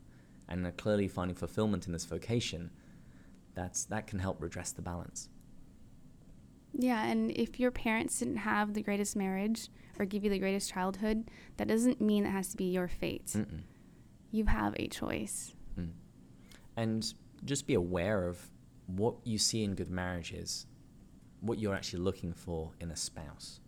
and 0.49 0.67
are 0.67 0.73
clearly 0.73 1.09
finding 1.09 1.37
fulfillment 1.37 1.87
in 1.87 1.93
this 1.93 2.07
vocation, 2.07 2.71
that's 3.55 3.85
that 3.87 4.07
can 4.07 4.19
help 4.19 4.41
redress 4.41 4.73
the 4.73 4.83
balance. 4.83 5.29
Yeah, 6.75 7.05
and 7.05 7.31
if 7.33 7.61
your 7.61 7.71
parents 7.71 8.19
didn't 8.19 8.39
have 8.39 8.73
the 8.73 8.83
greatest 8.83 9.15
marriage 9.15 9.69
or 9.99 10.07
give 10.07 10.25
you 10.25 10.31
the 10.31 10.39
greatest 10.39 10.73
childhood, 10.73 11.29
that 11.59 11.69
doesn't 11.69 12.01
mean 12.01 12.25
it 12.25 12.31
has 12.31 12.49
to 12.53 12.57
be 12.57 12.65
your 12.65 12.89
fate. 12.89 13.27
Mm-mm. 13.27 13.65
You 14.31 14.47
have 14.47 14.75
a 14.79 14.89
choice. 14.89 15.55
Mm. 15.79 15.91
And 16.79 17.15
just 17.45 17.67
be 17.67 17.75
aware 17.75 18.27
of 18.27 18.51
what 18.97 19.15
you 19.25 19.39
see 19.39 19.65
in 19.65 19.75
good 19.75 19.91
marriages, 19.91 20.67
what 21.41 21.59
you're 21.59 21.75
actually 21.75 22.01
looking 22.01 22.33
for 22.33 22.73
in 22.81 22.91
a 22.91 22.97
spouse. 22.97 23.61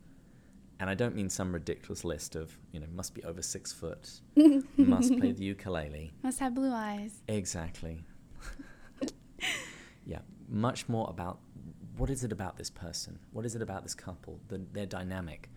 And 0.81 0.91
I 0.91 0.95
don't 0.95 1.15
mean 1.15 1.31
some 1.31 1.53
ridiculous 1.53 2.05
list 2.05 2.35
of, 2.37 2.57
you 2.73 2.81
know, 2.81 2.87
must 2.93 3.15
be 3.15 3.23
over 3.25 3.41
six 3.43 3.73
foot, 3.73 4.21
must 4.77 5.17
play 5.19 5.33
the 5.33 5.45
ukulele. 5.45 6.13
Must 6.23 6.41
have 6.41 6.55
blue 6.55 6.73
eyes. 6.73 7.23
Exactly. 7.29 8.05
yeah, 10.05 10.19
much 10.49 10.89
more 10.89 11.09
about 11.09 11.39
what 11.97 12.11
is 12.11 12.25
it 12.25 12.33
about 12.33 12.57
this 12.57 12.71
person? 12.71 13.19
What 13.33 13.47
is 13.47 13.55
it 13.55 13.63
about 13.63 13.85
this 13.85 13.95
couple? 13.95 14.41
The, 14.49 14.61
their 14.73 14.87
dynamic. 14.87 15.49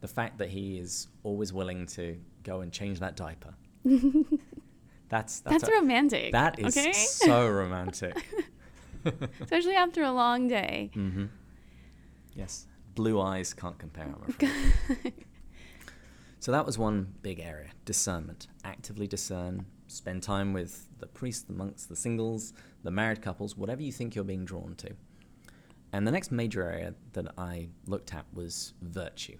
The 0.00 0.08
fact 0.08 0.38
that 0.38 0.50
he 0.50 0.76
is 0.78 1.08
always 1.22 1.52
willing 1.52 1.86
to 1.86 2.18
go 2.42 2.60
and 2.60 2.72
change 2.72 2.98
that 3.00 3.16
diaper. 3.16 3.54
That's 5.10 5.40
that's, 5.40 5.62
That's, 5.62 5.68
a- 5.68 5.72
romantic. 5.80 6.32
that 6.32 6.58
is 6.58 6.76
okay? 6.76 6.92
so 6.92 7.46
romantic. 7.48 8.26
Especially 9.40 9.74
after 9.74 10.02
a 10.02 10.12
long 10.12 10.48
day. 10.48 10.90
hmm 10.94 11.26
Yes, 12.34 12.66
blue 12.94 13.20
eyes 13.20 13.54
can't 13.54 13.78
compare. 13.78 14.06
I'm 14.06 14.28
afraid. 14.28 15.14
so 16.40 16.50
that 16.52 16.66
was 16.66 16.76
one 16.78 17.14
big 17.22 17.38
area: 17.40 17.70
discernment. 17.84 18.48
Actively 18.64 19.06
discern. 19.06 19.66
Spend 19.86 20.22
time 20.22 20.52
with 20.52 20.88
the 20.98 21.06
priests, 21.06 21.42
the 21.42 21.52
monks, 21.52 21.84
the 21.86 21.94
singles, 21.94 22.52
the 22.82 22.90
married 22.90 23.22
couples, 23.22 23.56
whatever 23.56 23.82
you 23.82 23.92
think 23.92 24.14
you're 24.14 24.24
being 24.24 24.44
drawn 24.44 24.74
to. 24.76 24.90
And 25.92 26.06
the 26.06 26.10
next 26.10 26.32
major 26.32 26.62
area 26.68 26.94
that 27.12 27.26
I 27.38 27.68
looked 27.86 28.12
at 28.12 28.24
was 28.32 28.72
virtue. 28.82 29.38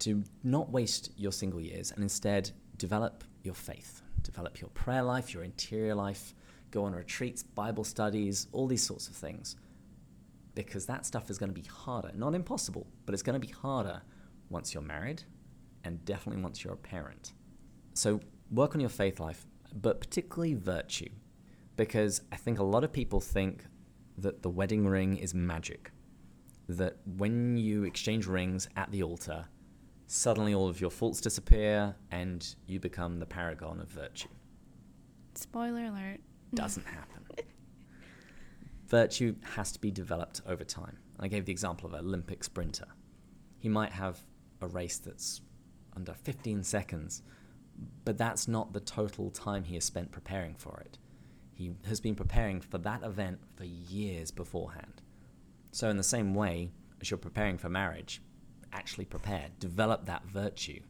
To 0.00 0.24
not 0.42 0.70
waste 0.70 1.12
your 1.16 1.30
single 1.30 1.60
years 1.60 1.92
and 1.92 2.02
instead 2.02 2.50
develop 2.78 3.22
your 3.44 3.54
faith, 3.54 4.02
develop 4.22 4.60
your 4.60 4.70
prayer 4.70 5.02
life, 5.02 5.32
your 5.32 5.44
interior 5.44 5.94
life, 5.94 6.34
go 6.70 6.84
on 6.84 6.94
retreats, 6.94 7.42
Bible 7.42 7.84
studies, 7.84 8.46
all 8.52 8.66
these 8.66 8.82
sorts 8.82 9.08
of 9.08 9.14
things. 9.14 9.56
Because 10.54 10.86
that 10.86 11.06
stuff 11.06 11.30
is 11.30 11.38
going 11.38 11.52
to 11.52 11.60
be 11.60 11.66
harder. 11.66 12.10
Not 12.14 12.34
impossible, 12.34 12.86
but 13.06 13.14
it's 13.14 13.22
going 13.22 13.40
to 13.40 13.46
be 13.46 13.52
harder 13.52 14.02
once 14.48 14.74
you're 14.74 14.82
married 14.82 15.22
and 15.84 16.04
definitely 16.04 16.42
once 16.42 16.64
you're 16.64 16.74
a 16.74 16.78
parent. 16.78 17.32
So 17.94 18.20
work 18.50 18.74
on 18.74 18.80
your 18.80 18.90
faith 18.90 19.20
life, 19.20 19.46
but 19.74 20.00
particularly 20.00 20.54
virtue. 20.54 21.08
Because 21.76 22.22
I 22.30 22.36
think 22.36 22.58
a 22.58 22.64
lot 22.64 22.84
of 22.84 22.92
people 22.92 23.20
think 23.20 23.64
that 24.18 24.42
the 24.42 24.50
wedding 24.50 24.86
ring 24.86 25.16
is 25.16 25.34
magic. 25.34 25.92
That 26.68 26.96
when 27.16 27.56
you 27.56 27.84
exchange 27.84 28.26
rings 28.26 28.68
at 28.76 28.90
the 28.90 29.02
altar, 29.02 29.46
suddenly 30.06 30.54
all 30.54 30.68
of 30.68 30.80
your 30.80 30.90
faults 30.90 31.20
disappear 31.20 31.94
and 32.10 32.54
you 32.66 32.80
become 32.80 33.18
the 33.18 33.26
paragon 33.26 33.80
of 33.80 33.88
virtue. 33.88 34.28
Spoiler 35.34 35.84
alert. 35.84 36.20
Doesn't 36.54 36.86
happen. 36.86 37.20
Virtue 38.90 39.36
has 39.54 39.70
to 39.70 39.80
be 39.80 39.92
developed 39.92 40.42
over 40.46 40.64
time. 40.64 40.98
I 41.20 41.28
gave 41.28 41.44
the 41.44 41.52
example 41.52 41.86
of 41.86 41.94
an 41.94 42.04
Olympic 42.04 42.42
sprinter. 42.42 42.88
He 43.58 43.68
might 43.68 43.92
have 43.92 44.18
a 44.60 44.66
race 44.66 44.98
that's 44.98 45.42
under 45.94 46.12
15 46.12 46.64
seconds, 46.64 47.22
but 48.04 48.18
that's 48.18 48.48
not 48.48 48.72
the 48.72 48.80
total 48.80 49.30
time 49.30 49.62
he 49.62 49.74
has 49.74 49.84
spent 49.84 50.10
preparing 50.10 50.56
for 50.56 50.80
it. 50.80 50.98
He 51.54 51.70
has 51.86 52.00
been 52.00 52.16
preparing 52.16 52.60
for 52.60 52.78
that 52.78 53.04
event 53.04 53.38
for 53.54 53.64
years 53.64 54.32
beforehand. 54.32 55.02
So, 55.70 55.88
in 55.88 55.96
the 55.96 56.02
same 56.02 56.34
way 56.34 56.72
as 57.00 57.10
you're 57.10 57.18
preparing 57.18 57.58
for 57.58 57.68
marriage, 57.68 58.20
actually 58.72 59.04
prepare, 59.04 59.50
develop 59.60 60.06
that 60.06 60.24
virtue, 60.24 60.80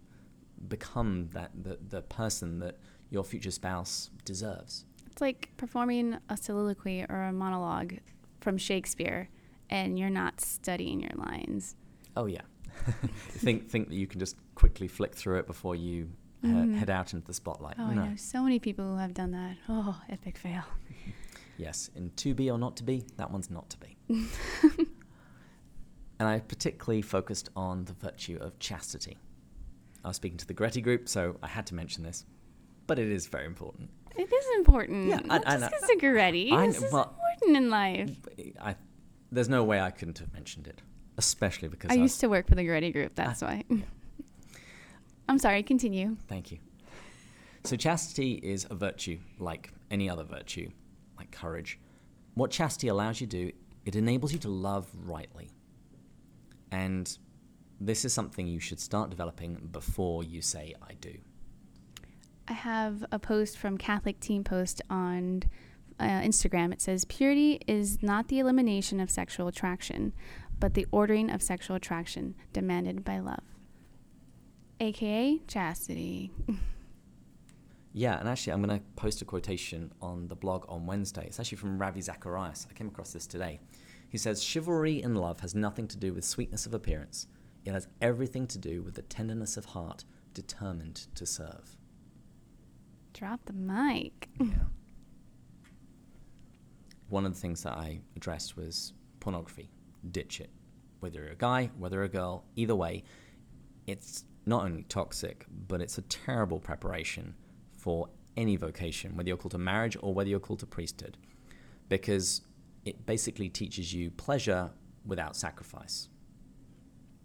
become 0.69 1.29
that 1.35 1.51
the, 1.55 1.79
the 1.89 2.03
person 2.03 2.61
that 2.61 2.79
your 3.11 3.25
future 3.25 3.51
spouse 3.51 4.11
deserves. 4.25 4.87
It's 5.21 5.23
like 5.23 5.51
performing 5.59 6.17
a 6.31 6.37
soliloquy 6.39 7.05
or 7.07 7.25
a 7.25 7.31
monologue 7.33 7.99
from 8.41 8.57
Shakespeare 8.57 9.29
and 9.69 9.99
you're 9.99 10.09
not 10.09 10.41
studying 10.41 10.99
your 11.01 11.11
lines. 11.15 11.77
Oh 12.17 12.25
yeah. 12.25 12.41
think 13.29 13.69
think 13.69 13.91
that 13.91 13.97
you 13.97 14.07
can 14.07 14.19
just 14.19 14.37
quickly 14.55 14.89
flick 14.89 15.15
through 15.15 15.41
it 15.41 15.47
before 15.47 15.77
you 15.77 16.09
he- 16.41 16.49
Mhm. 16.49 16.75
head 16.75 16.89
out 16.89 17.13
into 17.13 17.27
the 17.27 17.35
spotlight. 17.35 17.75
Oh, 17.79 17.91
no. 17.91 18.01
I 18.01 18.09
know 18.09 18.17
so 18.17 18.43
many 18.43 18.59
people 18.59 18.93
who 18.93 18.97
have 18.97 19.13
done 19.13 19.33
that. 19.33 19.59
Oh, 19.69 20.01
epic 20.09 20.39
fail. 20.39 20.63
Yes, 21.59 21.91
in 21.95 22.09
to 22.17 22.33
be 22.35 22.51
or 22.51 22.57
not 22.57 22.79
to 22.79 22.83
be, 22.83 23.05
that 23.19 23.31
one's 23.31 23.51
not 23.51 23.69
to 23.69 23.77
be. 23.79 23.99
and 26.19 26.27
I 26.29 26.39
particularly 26.39 27.03
focused 27.03 27.51
on 27.55 27.85
the 27.85 27.93
virtue 27.93 28.39
of 28.41 28.59
chastity. 28.59 29.19
I 30.03 30.09
was 30.09 30.17
speaking 30.17 30.39
to 30.39 30.47
the 30.47 30.55
Goretti 30.55 30.83
group, 30.83 31.07
so 31.11 31.37
I 31.43 31.49
had 31.49 31.67
to 31.67 31.75
mention 31.75 32.03
this, 32.03 32.25
but 32.87 32.99
it 32.99 33.09
is 33.11 33.27
very 33.27 33.45
important. 33.45 33.91
It 34.21 34.33
is 34.33 34.47
important. 34.57 35.09
Yeah, 35.09 35.17
I- 35.25 35.39
Not 35.39 35.47
I 35.47 35.57
just 35.59 35.71
because 35.73 35.91
of 35.91 35.97
Goretti. 35.99 36.53
I 36.53 36.67
This 36.67 36.79
kn- 36.79 36.87
is 36.89 36.93
important 36.93 37.57
in 37.57 37.71
life. 37.71 38.11
I, 38.61 38.75
there's 39.33 39.49
no 39.49 39.65
way 39.65 39.81
I 39.81 39.91
couldn't 39.91 40.19
have 40.19 40.33
mentioned 40.33 40.67
it, 40.67 40.83
especially 41.17 41.69
because 41.69 41.91
I 41.91 41.95
I 41.95 41.97
was- 41.99 42.11
used 42.13 42.21
to 42.21 42.29
work 42.29 42.47
for 42.49 42.55
the 42.55 42.63
Goretti 42.63 42.93
group. 42.93 43.15
That's 43.15 43.41
why. 43.43 43.65
I'm 45.29 45.39
sorry. 45.39 45.63
Continue. 45.63 46.17
Thank 46.29 46.51
you. 46.53 46.59
So, 47.65 47.77
chastity 47.77 48.33
is 48.35 48.67
a 48.71 48.75
virtue 48.75 49.19
like 49.39 49.73
any 49.91 50.09
other 50.11 50.25
virtue, 50.25 50.71
like 51.19 51.31
courage. 51.31 51.79
What 52.35 52.51
chastity 52.51 52.89
allows 52.89 53.21
you 53.21 53.27
to 53.27 53.37
do, 53.47 53.53
it 53.85 53.97
enables 53.97 54.33
you 54.33 54.39
to 54.41 54.49
love 54.49 54.87
rightly. 54.95 55.51
And 56.73 57.17
this 57.81 58.05
is 58.05 58.13
something 58.13 58.47
you 58.47 58.61
should 58.61 58.81
start 58.81 59.11
developing 59.11 59.69
before 59.73 60.25
you 60.25 60.41
say, 60.43 60.75
I 60.83 60.95
do. 60.95 61.15
I 62.51 62.55
have 62.55 63.05
a 63.13 63.21
post 63.21 63.57
from 63.57 63.79
Catholic 63.79 64.19
Teen 64.19 64.43
Post 64.43 64.83
on 64.91 65.45
uh, 66.01 66.05
Instagram. 66.05 66.73
It 66.73 66.83
says, 66.83 67.05
Purity 67.05 67.61
is 67.69 68.03
not 68.03 68.27
the 68.27 68.41
elimination 68.41 68.99
of 68.99 69.09
sexual 69.09 69.47
attraction, 69.47 70.13
but 70.59 70.75
the 70.75 70.85
ordering 70.91 71.31
of 71.31 71.43
sexual 71.43 71.77
attraction 71.77 72.35
demanded 72.53 73.05
by 73.05 73.21
love. 73.21 73.45
AKA 74.81 75.43
chastity. 75.47 76.33
Yeah, 77.93 78.19
and 78.19 78.29
actually, 78.29 78.53
I'm 78.53 78.63
going 78.63 78.79
to 78.79 78.85
post 78.95 79.21
a 79.21 79.25
quotation 79.25 79.93
on 80.01 80.29
the 80.29 80.37
blog 80.37 80.65
on 80.69 80.87
Wednesday. 80.87 81.27
It's 81.27 81.41
actually 81.41 81.59
from 81.59 81.77
Ravi 81.77 82.01
Zacharias. 82.01 82.67
I 82.71 82.73
came 82.73 82.87
across 82.87 83.13
this 83.13 83.27
today. 83.27 83.59
He 84.09 84.17
says, 84.17 84.43
Chivalry 84.43 85.03
in 85.03 85.17
love 85.17 85.41
has 85.41 85.57
nothing 85.57 85.89
to 85.89 85.97
do 85.97 86.15
with 86.15 86.25
sweetness 86.25 86.67
of 86.67 86.75
appearance, 86.75 87.27
it 87.65 87.73
has 87.73 87.89
everything 88.01 88.47
to 88.49 88.59
do 88.59 88.83
with 88.83 88.95
the 88.95 89.03
tenderness 89.03 89.57
of 89.57 89.67
heart 89.67 90.05
determined 90.35 91.07
to 91.17 91.27
serve. 91.27 91.77
Drop 93.13 93.45
the 93.45 93.53
mic. 93.53 94.29
Yeah. 94.39 94.47
One 97.09 97.27
of 97.27 97.35
the 97.35 97.41
things 97.41 97.63
that 97.65 97.73
I 97.73 98.01
addressed 98.17 98.57
was 98.57 98.93
pornography. 99.19 99.71
Ditch 100.11 100.41
it. 100.41 100.51
Whether 101.01 101.21
you're 101.25 101.33
a 101.33 101.37
guy, 101.37 101.71
whether 101.79 102.03
a 102.03 102.09
girl, 102.09 102.45
either 102.57 102.77
way, 102.77 103.05
it's 103.87 104.25
not 104.47 104.65
only 104.65 104.85
toxic, 104.85 105.47
but 105.69 105.81
it's 105.81 105.99
a 105.99 106.03
terrible 106.03 106.61
preparation 106.61 107.35
for 107.77 108.09
any 108.37 108.57
vocation, 108.57 109.17
whether 109.17 109.29
you're 109.29 109.37
called 109.37 109.53
to 109.53 109.59
marriage 109.59 109.97
or 110.01 110.15
whether 110.15 110.31
you're 110.31 110.41
called 110.41 110.61
to 110.61 110.67
priesthood, 110.67 111.17
because 111.89 112.43
it 112.85 113.05
basically 113.07 113.49
teaches 113.49 113.93
you 113.93 114.11
pleasure 114.11 114.71
without 115.05 115.37
sacrifice. 115.37 116.09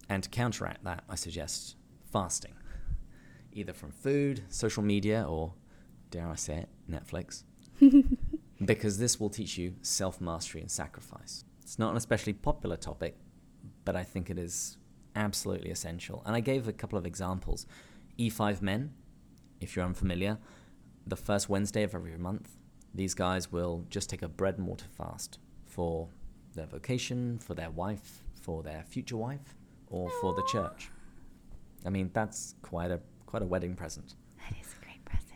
And 0.09 0.23
to 0.23 0.29
counteract 0.29 0.83
that, 0.83 1.03
I 1.09 1.15
suggest 1.15 1.75
fasting, 2.11 2.53
either 3.53 3.73
from 3.73 3.91
food, 3.91 4.43
social 4.49 4.83
media, 4.83 5.25
or, 5.27 5.53
dare 6.15 6.29
I 6.29 6.35
say 6.35 6.55
it, 6.59 6.69
Netflix 6.89 7.43
because 8.65 8.97
this 8.97 9.19
will 9.19 9.29
teach 9.29 9.57
you 9.57 9.75
self 9.81 10.21
mastery 10.21 10.61
and 10.61 10.71
sacrifice. 10.71 11.43
It's 11.61 11.77
not 11.77 11.91
an 11.91 11.97
especially 11.97 12.33
popular 12.33 12.77
topic, 12.77 13.17
but 13.83 13.95
I 13.95 14.03
think 14.03 14.29
it 14.29 14.37
is 14.37 14.77
absolutely 15.15 15.71
essential. 15.71 16.23
And 16.25 16.35
I 16.35 16.39
gave 16.39 16.67
a 16.67 16.73
couple 16.73 16.97
of 16.97 17.05
examples. 17.05 17.65
E5 18.17 18.61
Men, 18.61 18.93
if 19.59 19.75
you're 19.75 19.83
unfamiliar, 19.83 20.37
the 21.05 21.17
first 21.17 21.49
Wednesday 21.49 21.83
of 21.83 21.93
every 21.93 22.17
month, 22.17 22.55
these 22.93 23.13
guys 23.13 23.51
will 23.51 23.85
just 23.89 24.09
take 24.09 24.21
a 24.21 24.29
bread 24.29 24.57
and 24.57 24.67
water 24.67 24.85
fast 24.97 25.39
for 25.65 26.07
their 26.53 26.65
vocation, 26.65 27.39
for 27.39 27.55
their 27.55 27.71
wife, 27.71 28.23
for 28.39 28.63
their 28.63 28.83
future 28.87 29.17
wife, 29.17 29.57
or 29.87 30.09
for 30.21 30.33
the 30.33 30.43
church. 30.49 30.89
I 31.85 31.89
mean, 31.89 32.09
that's 32.13 32.55
quite 32.61 32.91
a 32.91 33.01
quite 33.25 33.41
a 33.41 33.45
wedding 33.45 33.75
present. 33.75 34.15
That 34.37 34.57
is. 34.61 34.75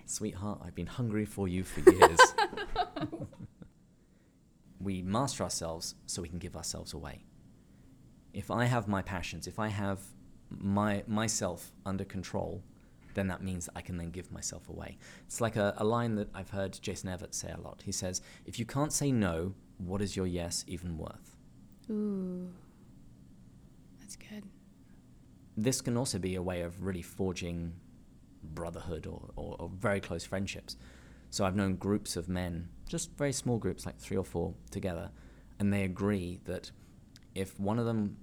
Sweetheart, 0.10 0.60
I've 0.66 0.74
been 0.74 0.88
hungry 0.88 1.24
for 1.24 1.48
you 1.48 1.64
for 1.64 1.88
years. 1.92 2.20
we 4.82 5.04
master 5.04 5.44
ourselves 5.44 5.94
so 6.08 6.24
we 6.24 6.30
can 6.30 6.40
give 6.40 6.56
ourselves 6.56 6.94
away. 6.94 7.26
If 8.34 8.50
I 8.50 8.66
have 8.66 8.88
my 8.88 9.04
passions, 9.04 9.46
if 9.46 9.60
I 9.60 9.68
have 9.68 10.00
my 10.50 11.04
myself 11.06 11.72
under 11.86 12.04
control, 12.04 12.64
then 13.14 13.28
that 13.28 13.44
means 13.44 13.68
that 13.68 13.74
I 13.76 13.82
can 13.82 13.98
then 13.98 14.10
give 14.10 14.32
myself 14.32 14.68
away. 14.68 14.98
It's 15.28 15.42
like 15.42 15.58
a, 15.58 15.76
a 15.78 15.84
line 15.86 16.16
that 16.16 16.30
I've 16.34 16.50
heard 16.50 16.80
Jason 16.82 17.10
Evert 17.10 17.36
say 17.36 17.52
a 17.52 17.62
lot. 17.62 17.84
He 17.86 17.92
says, 17.92 18.24
If 18.48 18.58
you 18.58 18.66
can't 18.66 18.92
say 18.92 19.12
no, 19.12 19.54
what 19.78 20.02
is 20.02 20.16
your 20.16 20.26
yes 20.26 20.66
even 20.68 20.98
worth? 20.98 21.38
Ooh. 21.92 22.50
That's 24.00 24.16
good. 24.16 24.44
this 25.56 25.82
can 25.82 25.98
also 25.98 26.18
be 26.18 26.34
a 26.34 26.42
way 26.42 26.62
of 26.62 26.84
really 26.84 27.04
forging 27.04 27.74
brotherhood 28.44 29.06
or, 29.08 29.30
or, 29.36 29.56
or 29.60 29.70
very 29.70 30.00
close 30.00 30.26
friendships. 30.26 30.78
So 31.30 31.46
I've 31.46 31.56
known 31.56 31.76
groups 31.76 32.16
of 32.16 32.28
men, 32.28 32.70
just 32.88 33.12
very 33.18 33.34
small 33.34 33.58
groups, 33.58 33.86
like 33.86 34.00
three 34.00 34.18
or 34.18 34.24
four 34.24 34.56
together, 34.72 35.12
and 35.60 35.72
they 35.72 35.84
agree 35.84 36.40
that 36.46 36.72
if 37.36 37.60
one 37.60 37.78
of 37.78 37.86
them 37.86 38.18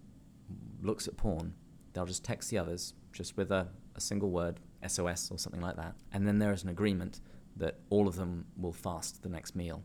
looks 0.83 1.07
at 1.07 1.17
porn, 1.17 1.55
they'll 1.93 2.07
just 2.07 2.25
text 2.25 2.51
the 2.51 2.59
others 2.59 2.95
just 3.13 3.37
with 3.37 3.53
a, 3.53 3.69
a 3.95 4.01
single 4.01 4.31
word, 4.31 4.61
SOS 4.87 5.31
or 5.31 5.39
something 5.39 5.61
like 5.61 5.77
that. 5.77 5.95
And 6.13 6.27
then 6.27 6.39
there 6.39 6.53
is 6.53 6.63
an 6.63 6.69
agreement 6.69 7.21
that 7.57 7.79
all 7.91 8.09
of 8.09 8.17
them 8.17 8.47
will 8.57 8.73
fast 8.73 9.23
the 9.23 9.29
next 9.29 9.55
meal 9.57 9.83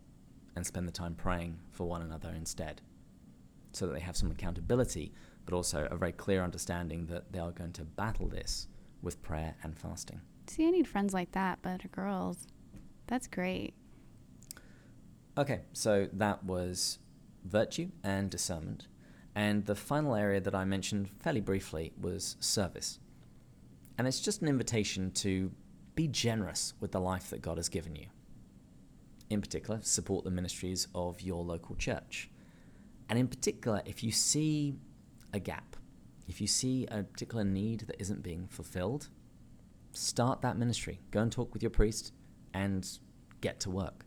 and 0.56 0.66
spend 0.66 0.88
the 0.88 0.92
time 0.92 1.16
praying 1.16 1.60
for 1.72 1.88
one 1.88 2.02
another 2.02 2.34
instead 2.36 2.82
so 3.72 3.88
that 3.88 3.94
they 3.94 4.02
have 4.02 4.18
some 4.18 4.32
accountability, 4.32 5.14
but 5.46 5.54
also 5.54 5.88
a 5.90 5.96
very 5.96 6.12
clear 6.12 6.44
understanding 6.44 7.06
that 7.06 7.32
they 7.32 7.40
are 7.40 7.52
going 7.52 7.72
to 7.72 7.84
battle 7.84 8.28
this 8.28 8.68
with 9.02 9.22
prayer 9.22 9.56
and 9.64 9.78
fasting. 9.78 10.22
See, 10.48 10.68
I 10.68 10.72
need 10.72 10.88
friends 10.88 11.14
like 11.14 11.32
that, 11.32 11.60
but 11.62 11.92
girls. 11.92 12.48
That's 13.08 13.28
great. 13.28 13.74
Okay, 15.38 15.62
so 15.74 16.08
that 16.14 16.44
was 16.44 17.00
virtue 17.46 17.90
and 18.04 18.30
discernment. 18.30 18.88
And 19.34 19.66
the 19.66 19.76
final 19.76 20.16
area 20.16 20.42
that 20.42 20.54
I 20.54 20.66
mentioned 20.66 21.10
fairly 21.10 21.40
briefly 21.40 21.94
was 22.00 22.36
service. 22.40 23.00
And 23.98 24.08
it's 24.08 24.20
just 24.20 24.42
an 24.42 24.48
invitation 24.48 25.12
to 25.12 25.52
be 25.96 26.08
generous 26.08 26.74
with 26.80 26.92
the 26.92 27.00
life 27.00 27.30
that 27.30 27.42
God 27.42 27.58
has 27.58 27.70
given 27.70 27.96
you. 27.96 28.08
In 29.30 29.40
particular, 29.40 29.80
support 29.84 30.26
the 30.26 30.32
ministries 30.32 30.88
of 30.94 31.22
your 31.22 31.44
local 31.44 31.76
church. 31.76 32.30
And 33.08 33.18
in 33.18 33.28
particular, 33.28 33.82
if 33.86 34.04
you 34.04 34.12
see 34.12 34.76
a 35.34 35.40
gap, 35.40 35.71
if 36.32 36.40
you 36.40 36.48
see 36.48 36.88
a 36.90 37.04
particular 37.04 37.44
need 37.44 37.82
that 37.82 37.98
isn't 38.00 38.24
being 38.24 38.48
fulfilled, 38.48 39.10
start 39.92 40.42
that 40.42 40.58
ministry. 40.58 41.02
Go 41.12 41.20
and 41.20 41.30
talk 41.30 41.54
with 41.54 41.62
your 41.62 41.70
priest 41.70 42.14
and 42.54 42.88
get 43.42 43.60
to 43.60 43.70
work. 43.70 44.06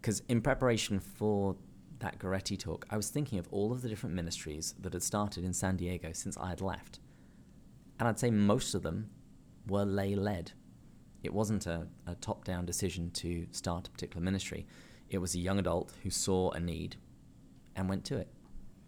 Because 0.00 0.22
in 0.28 0.40
preparation 0.40 1.00
for 1.00 1.56
that 1.98 2.20
Goretti 2.20 2.56
talk, 2.56 2.86
I 2.90 2.96
was 2.96 3.10
thinking 3.10 3.40
of 3.40 3.48
all 3.50 3.72
of 3.72 3.82
the 3.82 3.88
different 3.88 4.14
ministries 4.14 4.76
that 4.78 4.92
had 4.92 5.02
started 5.02 5.44
in 5.44 5.52
San 5.52 5.76
Diego 5.76 6.10
since 6.12 6.36
I 6.38 6.50
had 6.50 6.60
left. 6.60 7.00
And 7.98 8.06
I'd 8.06 8.20
say 8.20 8.30
most 8.30 8.76
of 8.76 8.82
them 8.82 9.10
were 9.66 9.84
lay 9.84 10.14
led. 10.14 10.52
It 11.24 11.34
wasn't 11.34 11.66
a, 11.66 11.88
a 12.06 12.14
top 12.14 12.44
down 12.44 12.66
decision 12.66 13.10
to 13.14 13.48
start 13.50 13.88
a 13.88 13.90
particular 13.90 14.22
ministry, 14.22 14.64
it 15.10 15.18
was 15.18 15.34
a 15.34 15.40
young 15.40 15.58
adult 15.58 15.92
who 16.04 16.10
saw 16.10 16.52
a 16.52 16.60
need 16.60 16.94
and 17.74 17.88
went 17.88 18.04
to 18.04 18.16
it. 18.16 18.28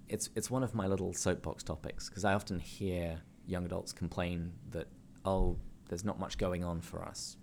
It's, 0.09 0.31
it's 0.37 0.51
one 0.51 0.63
of 0.63 0.75
my 0.75 0.87
little 0.87 1.13
soapbox 1.13 1.63
topics 1.63 2.09
because 2.09 2.25
I 2.25 2.35
often 2.35 2.59
hear 2.61 3.21
young 3.47 3.65
adults 3.65 3.93
complain 3.93 4.53
that, 4.71 4.87
oh, 5.25 5.57
there's 5.89 6.05
not 6.05 6.19
much 6.21 6.39
going 6.39 6.65
on 6.65 6.81
for 6.81 7.03
us. 7.05 7.37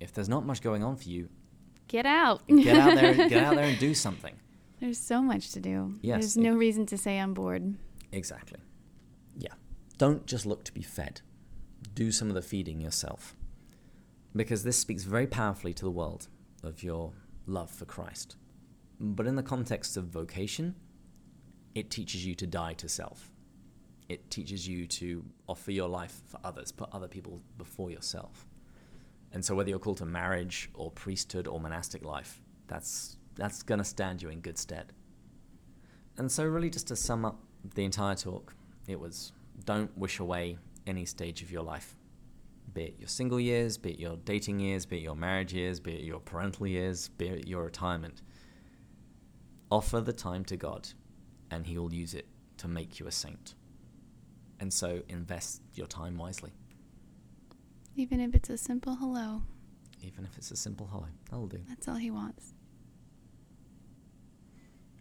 If 0.00 0.12
there's 0.12 0.28
not 0.28 0.44
much 0.44 0.60
going 0.60 0.82
on 0.82 0.96
for 0.96 1.08
you, 1.08 1.28
Get 1.86 2.06
out. 2.06 2.46
get 2.48 2.76
out 2.76 2.94
there, 2.94 3.14
get 3.28 3.44
out 3.44 3.54
there 3.56 3.64
and 3.66 3.78
do 3.78 3.94
something. 4.06 4.34
There's 4.80 4.98
so 4.98 5.22
much 5.22 5.50
to 5.52 5.60
do. 5.60 5.98
Yes, 6.02 6.20
There's 6.20 6.36
it- 6.36 6.42
no 6.42 6.54
reason 6.54 6.86
to 6.86 6.98
say 6.98 7.18
I'm 7.18 7.34
bored. 7.34 7.74
Exactly. 8.12 8.58
Yeah. 9.36 9.52
Don't 9.98 10.26
just 10.26 10.46
look 10.46 10.64
to 10.64 10.72
be 10.72 10.82
fed. 10.82 11.20
Do 11.94 12.10
some 12.10 12.28
of 12.28 12.34
the 12.34 12.42
feeding 12.42 12.80
yourself. 12.80 13.36
Because 14.34 14.64
this 14.64 14.76
speaks 14.78 15.04
very 15.04 15.26
powerfully 15.26 15.72
to 15.74 15.84
the 15.84 15.90
world 15.90 16.26
of 16.62 16.82
your 16.82 17.12
love 17.46 17.70
for 17.70 17.84
Christ. 17.84 18.36
But 18.98 19.26
in 19.26 19.36
the 19.36 19.42
context 19.42 19.96
of 19.96 20.06
vocation, 20.06 20.74
it 21.74 21.90
teaches 21.90 22.24
you 22.24 22.34
to 22.36 22.46
die 22.46 22.74
to 22.74 22.88
self. 22.88 23.30
it 24.08 24.30
teaches 24.30 24.68
you 24.68 24.86
to 24.86 25.24
offer 25.48 25.70
your 25.72 25.88
life 25.88 26.20
for 26.28 26.38
others, 26.44 26.70
put 26.72 26.88
other 26.92 27.08
people 27.08 27.40
before 27.56 27.90
yourself. 27.90 28.46
And 29.32 29.44
so, 29.44 29.54
whether 29.54 29.70
you're 29.70 29.78
called 29.78 29.96
to 29.98 30.06
marriage 30.06 30.70
or 30.74 30.90
priesthood 30.90 31.48
or 31.48 31.58
monastic 31.60 32.04
life, 32.04 32.40
that's 32.68 33.16
that's 33.34 33.62
going 33.62 33.78
to 33.78 33.84
stand 33.84 34.22
you 34.22 34.28
in 34.28 34.40
good 34.40 34.58
stead. 34.58 34.92
And 36.18 36.30
so, 36.30 36.44
really, 36.44 36.70
just 36.70 36.88
to 36.88 36.96
sum 36.96 37.24
up 37.24 37.38
the 37.74 37.84
entire 37.84 38.14
talk, 38.14 38.54
it 38.86 39.00
was 39.00 39.32
don't 39.64 39.96
wish 39.98 40.18
away 40.20 40.58
any 40.86 41.04
stage 41.06 41.42
of 41.42 41.50
your 41.50 41.62
life, 41.62 41.96
be 42.74 42.82
it 42.84 42.96
your 42.98 43.08
single 43.08 43.40
years, 43.40 43.78
be 43.78 43.92
it 43.92 43.98
your 43.98 44.16
dating 44.18 44.60
years, 44.60 44.84
be 44.86 44.98
it 44.98 45.02
your 45.02 45.16
marriage 45.16 45.52
years, 45.54 45.80
be 45.80 45.94
it 45.94 46.04
your 46.04 46.20
parental 46.20 46.66
years, 46.66 47.08
be 47.08 47.28
it 47.28 47.48
your 47.48 47.64
retirement. 47.64 48.22
Offer 49.70 50.02
the 50.02 50.12
time 50.12 50.44
to 50.44 50.56
God, 50.56 50.88
and 51.50 51.66
He 51.66 51.78
will 51.78 51.92
use 51.92 52.14
it 52.14 52.26
to 52.58 52.68
make 52.68 52.98
you 53.00 53.06
a 53.06 53.12
saint. 53.12 53.54
And 54.60 54.72
so, 54.72 55.02
invest 55.08 55.62
your 55.74 55.86
time 55.86 56.16
wisely. 56.16 56.52
Even 57.96 58.20
if 58.20 58.34
it's 58.34 58.50
a 58.50 58.56
simple 58.56 58.94
hello, 58.96 59.42
Even 60.02 60.24
if 60.24 60.36
it's 60.36 60.50
a 60.50 60.56
simple 60.56 60.86
hello, 60.90 61.06
that'll 61.30 61.46
do. 61.46 61.60
that's 61.68 61.88
all 61.88 61.96
he 61.96 62.10
wants. 62.10 62.54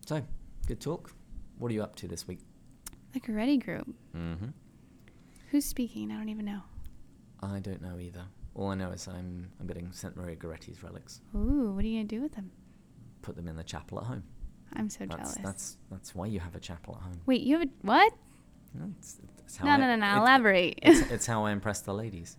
So, 0.06 0.21
good 0.67 0.82
talk. 0.82 1.12
What 1.58 1.71
are 1.71 1.73
you 1.73 1.84
up 1.84 1.95
to 1.97 2.08
this 2.08 2.27
week? 2.27 2.39
The 3.13 3.19
Goretti 3.19 3.63
group. 3.63 3.88
Mm-hmm. 4.15 4.47
Who's 5.51 5.65
speaking? 5.65 6.12
I 6.12 6.15
don't 6.17 6.29
even 6.29 6.45
know. 6.45 6.62
I 7.41 7.60
don't 7.60 7.82
know 7.82 7.99
either. 7.99 8.23
All 8.56 8.69
I 8.69 8.75
know 8.75 8.89
is 8.91 9.08
I'm 9.08 9.49
I'm 9.60 9.67
getting 9.67 9.91
St. 9.91 10.15
Maria 10.15 10.36
Goretti's 10.36 10.82
relics. 10.84 11.21
Ooh, 11.36 11.71
what 11.73 11.84
are 11.84 11.88
you 11.88 11.99
gonna 11.99 12.08
do 12.08 12.21
with 12.21 12.34
them? 12.34 12.51
Put 13.21 13.36
them 13.36 13.47
in 13.47 13.56
the 13.56 13.63
chapel 13.63 13.99
at 13.99 14.06
home. 14.06 14.23
I'm 14.75 14.89
so 14.89 15.05
That's 15.05 15.15
jealous. 15.15 15.38
that's 15.43 15.77
that's 15.91 16.15
why 16.15 16.25
you 16.27 16.39
have 16.39 16.55
a 16.55 16.59
chapel 16.59 16.95
at 16.99 17.03
home. 17.03 17.21
Wait, 17.25 17.41
you 17.41 17.57
have 17.59 17.67
a 17.67 17.71
what? 17.81 18.13
No, 18.73 18.91
it's, 18.97 19.19
it's 19.45 19.57
how 19.57 19.65
No, 19.65 19.71
I- 19.73 19.77
no, 19.77 19.88
no, 19.88 19.95
no. 19.97 20.15
it- 20.15 20.19
Elaborate. 20.19 20.79
It's, 20.81 21.12
it's 21.15 21.25
how 21.25 21.45
I 21.45 21.51
impress 21.51 21.81
the 21.81 21.93
ladies. 21.93 22.38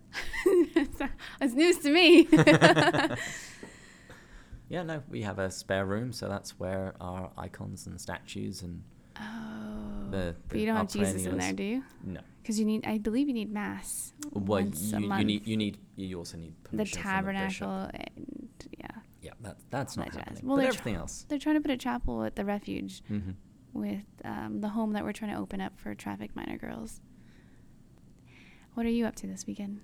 it's 1.40 1.54
news 1.54 1.78
to 1.78 1.90
me. 1.90 2.28
Yeah, 4.68 4.82
no, 4.82 5.02
we 5.10 5.22
have 5.22 5.38
a 5.38 5.50
spare 5.50 5.84
room, 5.84 6.10
so 6.12 6.26
that's 6.28 6.58
where 6.58 6.94
our 7.00 7.30
icons 7.36 7.86
and 7.86 8.00
statues 8.00 8.62
and 8.62 8.82
oh, 9.20 10.06
The- 10.10 10.34
but 10.48 10.54
the 10.54 10.60
you 10.60 10.66
don't 10.66 10.76
have 10.76 10.88
Jesus 10.90 11.26
in 11.26 11.36
there, 11.38 11.52
do 11.52 11.62
you? 11.62 11.84
no. 12.02 12.20
Because 12.42 12.58
you 12.58 12.64
need, 12.66 12.84
I 12.86 12.98
believe 12.98 13.28
you 13.28 13.34
need 13.34 13.52
mass 13.52 14.12
Well, 14.32 14.44
once 14.62 14.82
you, 14.82 14.96
a 14.96 15.00
you 15.00 15.08
month. 15.08 15.26
need 15.26 15.46
you 15.46 15.56
need 15.56 15.78
you 15.96 16.18
also 16.18 16.36
need 16.38 16.54
the 16.64 16.68
permission 16.70 17.02
from 17.02 17.24
bishop. 17.34 17.60
tabernacle, 17.64 17.90
and 17.94 18.43
yeah, 19.24 19.32
that 19.40 19.56
that's 19.70 19.96
not 19.96 20.12
That 20.12 20.18
happening. 20.18 20.46
Well, 20.46 20.58
but 20.58 20.82
they're 20.84 20.94
else. 20.94 21.24
they're 21.28 21.38
trying 21.38 21.56
to 21.56 21.62
put 21.62 21.70
a 21.70 21.76
chapel 21.78 22.22
at 22.24 22.36
the 22.36 22.44
refuge 22.44 23.02
hmm 23.08 23.30
with 23.72 24.04
um, 24.24 24.60
the 24.60 24.68
home 24.68 24.92
that 24.92 25.02
we're 25.02 25.12
trying 25.12 25.32
to 25.32 25.40
open 25.40 25.60
up 25.60 25.76
for 25.80 25.96
traffic 25.96 26.36
minor 26.36 26.56
girls. 26.56 27.00
What 28.74 28.86
are 28.86 28.90
you 28.90 29.04
up 29.04 29.16
to 29.16 29.26
this 29.26 29.46
weekend? 29.48 29.80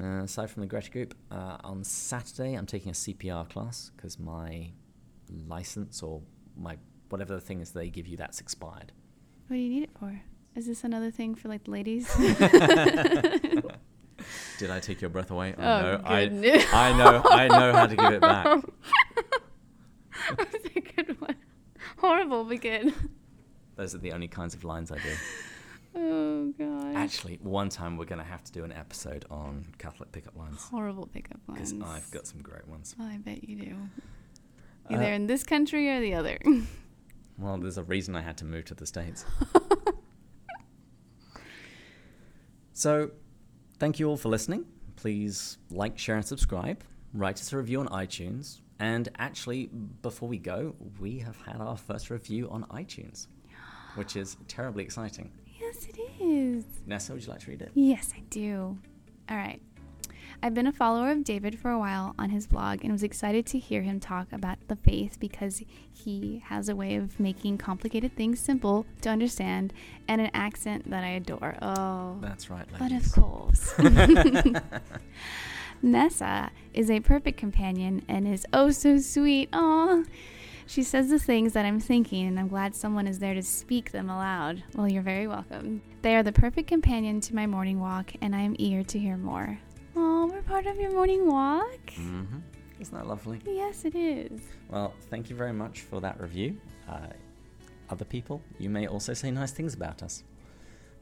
Uh, 0.00 0.22
aside 0.24 0.50
from 0.50 0.62
the 0.66 0.68
Goretti 0.68 0.90
group, 0.90 1.14
uh, 1.30 1.58
on 1.62 1.84
Saturday 1.84 2.54
I'm 2.54 2.66
taking 2.66 2.90
a 2.90 2.94
CPR 2.94 3.48
class 3.48 3.92
because 3.94 4.18
my 4.18 4.72
license 5.46 6.02
or 6.02 6.22
my 6.56 6.76
whatever 7.08 7.34
the 7.34 7.40
thing 7.40 7.60
is 7.60 7.70
they 7.70 7.88
give 7.88 8.08
you 8.08 8.16
that's 8.16 8.40
expired. 8.40 8.90
What 9.46 9.56
do 9.56 9.62
you 9.62 9.68
need 9.68 9.82
it 9.84 9.90
for? 9.98 10.20
Is 10.56 10.66
this 10.66 10.82
another 10.82 11.10
thing 11.12 11.36
for 11.36 11.48
like 11.48 11.62
the 11.64 11.70
ladies? 11.70 12.08
Did 14.60 14.70
I 14.70 14.78
take 14.78 15.00
your 15.00 15.08
breath 15.08 15.30
away? 15.30 15.54
Oh, 15.56 15.62
I 15.62 15.80
know. 15.80 16.00
I, 16.04 16.24
goodness. 16.26 16.64
I 16.70 16.92
know. 16.92 17.22
I 17.24 17.48
know 17.48 17.72
how 17.72 17.86
to 17.86 17.96
give 17.96 18.12
it 18.12 18.20
back. 18.20 18.60
That's 20.36 20.66
a 20.76 20.80
good 20.80 21.18
one. 21.18 21.36
Horrible, 21.96 22.44
but 22.44 22.60
good. 22.60 22.92
Those 23.76 23.94
are 23.94 23.98
the 23.98 24.12
only 24.12 24.28
kinds 24.28 24.52
of 24.52 24.62
lines 24.62 24.92
I 24.92 24.96
do. 24.96 25.14
Oh 25.96 26.52
god. 26.58 26.94
Actually, 26.94 27.38
one 27.42 27.70
time 27.70 27.96
we're 27.96 28.04
going 28.04 28.18
to 28.18 28.24
have 28.24 28.44
to 28.44 28.52
do 28.52 28.62
an 28.62 28.72
episode 28.72 29.24
on 29.30 29.64
Catholic 29.78 30.12
pickup 30.12 30.36
lines 30.36 30.62
horrible 30.62 31.06
pickup 31.06 31.40
lines. 31.48 31.72
because. 31.72 31.90
I've 31.90 32.10
got 32.10 32.26
some 32.26 32.42
great 32.42 32.68
ones. 32.68 32.94
Well, 32.98 33.08
I 33.08 33.16
bet 33.16 33.42
you 33.42 33.56
do. 33.56 33.76
Uh, 34.90 34.94
Either 34.94 35.10
in 35.10 35.26
this 35.26 35.42
country 35.42 35.88
or 35.88 36.02
the 36.02 36.12
other. 36.12 36.38
Well, 37.38 37.56
there's 37.56 37.78
a 37.78 37.82
reason 37.82 38.14
I 38.14 38.20
had 38.20 38.36
to 38.38 38.44
move 38.44 38.66
to 38.66 38.74
the 38.74 38.84
States. 38.84 39.24
so, 42.74 43.12
thank 43.80 43.98
you 43.98 44.08
all 44.08 44.16
for 44.16 44.28
listening. 44.28 44.64
Please 44.94 45.58
like, 45.70 45.98
share, 45.98 46.16
and 46.16 46.24
subscribe. 46.24 46.84
Write 47.12 47.40
us 47.40 47.52
a 47.52 47.56
review 47.56 47.80
on 47.80 47.88
iTunes. 47.88 48.60
And 48.78 49.08
actually, 49.18 49.66
before 50.02 50.28
we 50.28 50.38
go, 50.38 50.74
we 51.00 51.18
have 51.18 51.36
had 51.38 51.56
our 51.60 51.76
first 51.76 52.10
review 52.10 52.48
on 52.50 52.64
iTunes, 52.64 53.26
which 53.96 54.14
is 54.16 54.36
terribly 54.46 54.84
exciting. 54.84 55.32
yes, 55.60 55.86
it 55.86 55.98
is. 56.22 56.64
Nessa, 56.86 57.12
would 57.12 57.22
you 57.24 57.30
like 57.30 57.40
to 57.40 57.50
read 57.50 57.62
it? 57.62 57.72
Yes, 57.74 58.12
I 58.16 58.20
do. 58.30 58.78
All 59.28 59.36
right. 59.36 59.60
I've 60.42 60.54
been 60.54 60.66
a 60.66 60.72
follower 60.72 61.10
of 61.10 61.22
David 61.22 61.58
for 61.58 61.70
a 61.70 61.78
while 61.78 62.14
on 62.18 62.30
his 62.30 62.46
blog 62.46 62.82
and 62.82 62.92
was 62.92 63.02
excited 63.02 63.44
to 63.46 63.58
hear 63.58 63.82
him 63.82 64.00
talk 64.00 64.32
about 64.32 64.56
the 64.68 64.76
faith 64.76 65.18
because 65.20 65.62
he 65.92 66.42
has 66.46 66.70
a 66.70 66.76
way 66.76 66.94
of 66.96 67.20
making 67.20 67.58
complicated 67.58 68.16
things 68.16 68.40
simple 68.40 68.86
to 69.02 69.10
understand 69.10 69.74
and 70.08 70.20
an 70.20 70.30
accent 70.32 70.88
that 70.88 71.04
I 71.04 71.08
adore. 71.08 71.56
Oh, 71.60 72.16
That's 72.22 72.48
right, 72.48 72.66
but 72.78 72.90
of 72.90 73.12
course. 73.12 73.74
Nessa 75.82 76.50
is 76.72 76.90
a 76.90 77.00
perfect 77.00 77.36
companion 77.36 78.02
and 78.08 78.26
is 78.26 78.46
oh 78.52 78.70
so 78.70 78.96
sweet. 78.96 79.50
Aw. 79.52 80.04
She 80.66 80.82
says 80.82 81.10
the 81.10 81.18
things 81.18 81.52
that 81.52 81.66
I'm 81.66 81.80
thinking, 81.80 82.26
and 82.28 82.38
I'm 82.38 82.48
glad 82.48 82.74
someone 82.76 83.08
is 83.08 83.18
there 83.18 83.34
to 83.34 83.42
speak 83.42 83.90
them 83.90 84.08
aloud. 84.08 84.62
Well, 84.74 84.88
you're 84.88 85.02
very 85.02 85.26
welcome. 85.26 85.82
They 86.02 86.14
are 86.14 86.22
the 86.22 86.32
perfect 86.32 86.68
companion 86.68 87.20
to 87.22 87.34
my 87.34 87.46
morning 87.46 87.80
walk, 87.80 88.12
and 88.22 88.36
I 88.36 88.40
am 88.40 88.54
eager 88.56 88.84
to 88.84 88.98
hear 88.98 89.16
more. 89.16 89.58
We're 90.30 90.42
part 90.42 90.66
of 90.66 90.78
your 90.78 90.92
morning 90.92 91.26
walk? 91.26 91.86
Mm-hmm. 91.96 92.38
Isn't 92.80 92.94
that 92.96 93.06
lovely? 93.06 93.40
Yes, 93.46 93.84
it 93.84 93.94
is. 93.94 94.40
Well, 94.70 94.94
thank 95.10 95.28
you 95.28 95.36
very 95.36 95.52
much 95.52 95.80
for 95.80 96.00
that 96.00 96.20
review. 96.20 96.56
Uh, 96.88 96.98
other 97.90 98.04
people, 98.04 98.40
you 98.58 98.70
may 98.70 98.86
also 98.86 99.12
say 99.12 99.30
nice 99.30 99.50
things 99.50 99.74
about 99.74 100.02
us. 100.02 100.22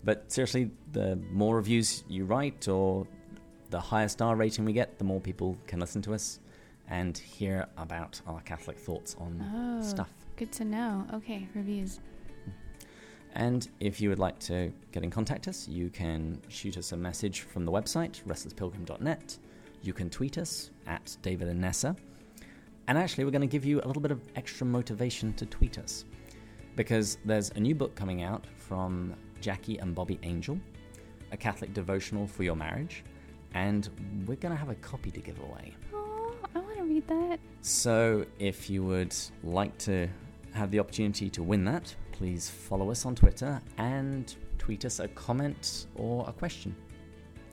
But 0.03 0.33
seriously, 0.33 0.71
the 0.93 1.17
more 1.31 1.57
reviews 1.57 2.05
you 2.09 2.25
write 2.25 2.69
or 2.69 3.07
the 3.71 3.81
higher 3.81 4.09
star 4.09 4.35
rating 4.35 4.64
we 4.64 4.73
get, 4.73 4.99
the 4.99 5.05
more 5.05 5.21
people 5.21 5.57
can 5.67 5.79
listen 5.79 6.01
to 6.03 6.14
us 6.14 6.41
and 6.88 7.17
hear 7.19 7.67
about 7.77 8.21
our 8.27 8.41
Catholic 8.41 8.79
thoughts 8.79 9.14
on 9.19 9.45
Oh, 9.55 9.83
stuff. 9.87 10.11
good 10.37 10.51
to 10.53 10.64
know. 10.64 11.05
Okay, 11.12 11.47
reviews. 11.55 12.01
And 13.38 13.68
if 13.79 14.01
you 14.01 14.09
would 14.09 14.18
like 14.18 14.40
to 14.40 14.72
get 14.90 15.05
in 15.05 15.11
contact 15.11 15.46
us, 15.46 15.68
you 15.68 15.90
can 15.90 16.42
shoot 16.48 16.77
us 16.77 16.90
a 16.90 16.96
message 16.96 17.42
from 17.42 17.64
the 17.64 17.70
website, 17.70 18.20
restlesspilgrim.net. 18.24 19.38
You 19.81 19.92
can 19.92 20.11
tweet 20.11 20.38
us 20.38 20.70
at 20.88 21.16
David 21.22 21.46
and 21.46 21.61
Nessa. 21.61 21.94
And 22.88 22.98
actually, 22.98 23.24
we're 23.24 23.31
going 23.31 23.42
to 23.42 23.46
give 23.46 23.64
you 23.64 23.81
a 23.81 23.87
little 23.87 24.03
bit 24.03 24.11
of 24.11 24.20
extra 24.35 24.66
motivation 24.66 25.33
to 25.35 25.46
tweet 25.46 25.79
us. 25.79 26.05
Because 26.74 27.18
there's 27.24 27.51
a 27.51 27.61
new 27.61 27.77
book 27.77 27.94
coming 27.94 28.24
out 28.24 28.44
from 28.57 29.14
Jackie 29.40 29.79
and 29.79 29.94
Bobby 29.94 30.18
Angel, 30.24 30.59
a 31.31 31.37
Catholic 31.37 31.72
devotional 31.72 32.27
for 32.27 32.42
your 32.42 32.57
marriage. 32.57 33.05
And 33.55 33.88
we're 34.27 34.35
going 34.35 34.53
to 34.53 34.59
have 34.59 34.68
a 34.68 34.74
copy 34.77 35.12
to 35.12 35.20
give 35.20 35.38
away. 35.38 35.77
Oh, 35.94 36.35
I 36.57 36.59
want 36.59 36.77
to 36.77 36.83
read 36.83 37.07
that. 37.07 37.38
So, 37.61 38.27
if 38.40 38.68
you 38.68 38.83
would 38.83 39.14
like 39.44 39.79
to 39.79 40.09
have 40.55 40.72
the 40.72 40.81
opportunity 40.81 41.31
to 41.31 41.42
win 41.44 41.64
that, 41.66 41.94
please 42.18 42.50
follow 42.50 42.90
us 42.90 43.07
on 43.07 43.14
Twitter 43.14 43.62
and 43.78 44.35
tweet 44.59 44.85
us 44.85 44.98
a 44.98 45.07
comment 45.07 45.87
or 45.94 46.28
a 46.28 46.33
question. 46.33 46.74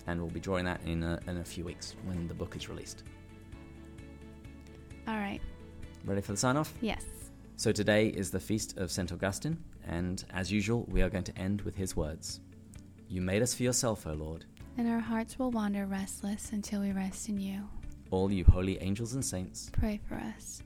And 0.08 0.19
we'll 0.19 0.32
be 0.32 0.39
drawing 0.39 0.65
that 0.65 0.82
in 0.86 1.04
a, 1.04 1.19
in 1.28 1.38
a 1.38 1.45
few 1.45 1.63
weeks 1.63 1.95
when 2.06 2.28
the 2.28 2.34
book 2.34 2.56
is 2.56 2.67
released. 2.67 3.04
All 5.08 5.17
right. 5.17 5.39
Ready 6.04 6.21
for 6.21 6.32
the 6.32 6.38
sign 6.38 6.58
off? 6.58 6.73
Yes. 6.82 7.06
So, 7.58 7.71
today 7.71 8.08
is 8.08 8.32
the 8.32 8.39
feast 8.39 8.78
of 8.78 8.91
St. 8.91 9.12
Augustine, 9.12 9.58
and 9.88 10.25
as 10.34 10.51
usual, 10.51 10.86
we 10.89 11.01
are 11.01 11.10
going 11.10 11.23
to 11.23 11.38
end 11.38 11.62
with 11.62 11.75
his 11.75 11.95
words 11.95 12.41
You 13.08 13.21
made 13.21 13.41
us 13.41 13.54
for 13.54 13.63
yourself, 13.63 14.06
O 14.06 14.13
Lord. 14.13 14.45
And 14.78 14.89
our 14.89 14.99
hearts 14.99 15.39
will 15.39 15.51
wander 15.51 15.86
restless 15.86 16.51
until 16.51 16.82
we 16.82 16.91
rest 16.91 17.30
in 17.30 17.39
you. 17.39 17.63
All 18.12 18.32
you 18.32 18.43
holy 18.43 18.82
angels 18.82 19.13
and 19.13 19.23
saints, 19.23 19.69
Pray 19.71 20.01
for 20.08 20.15
us. 20.15 20.62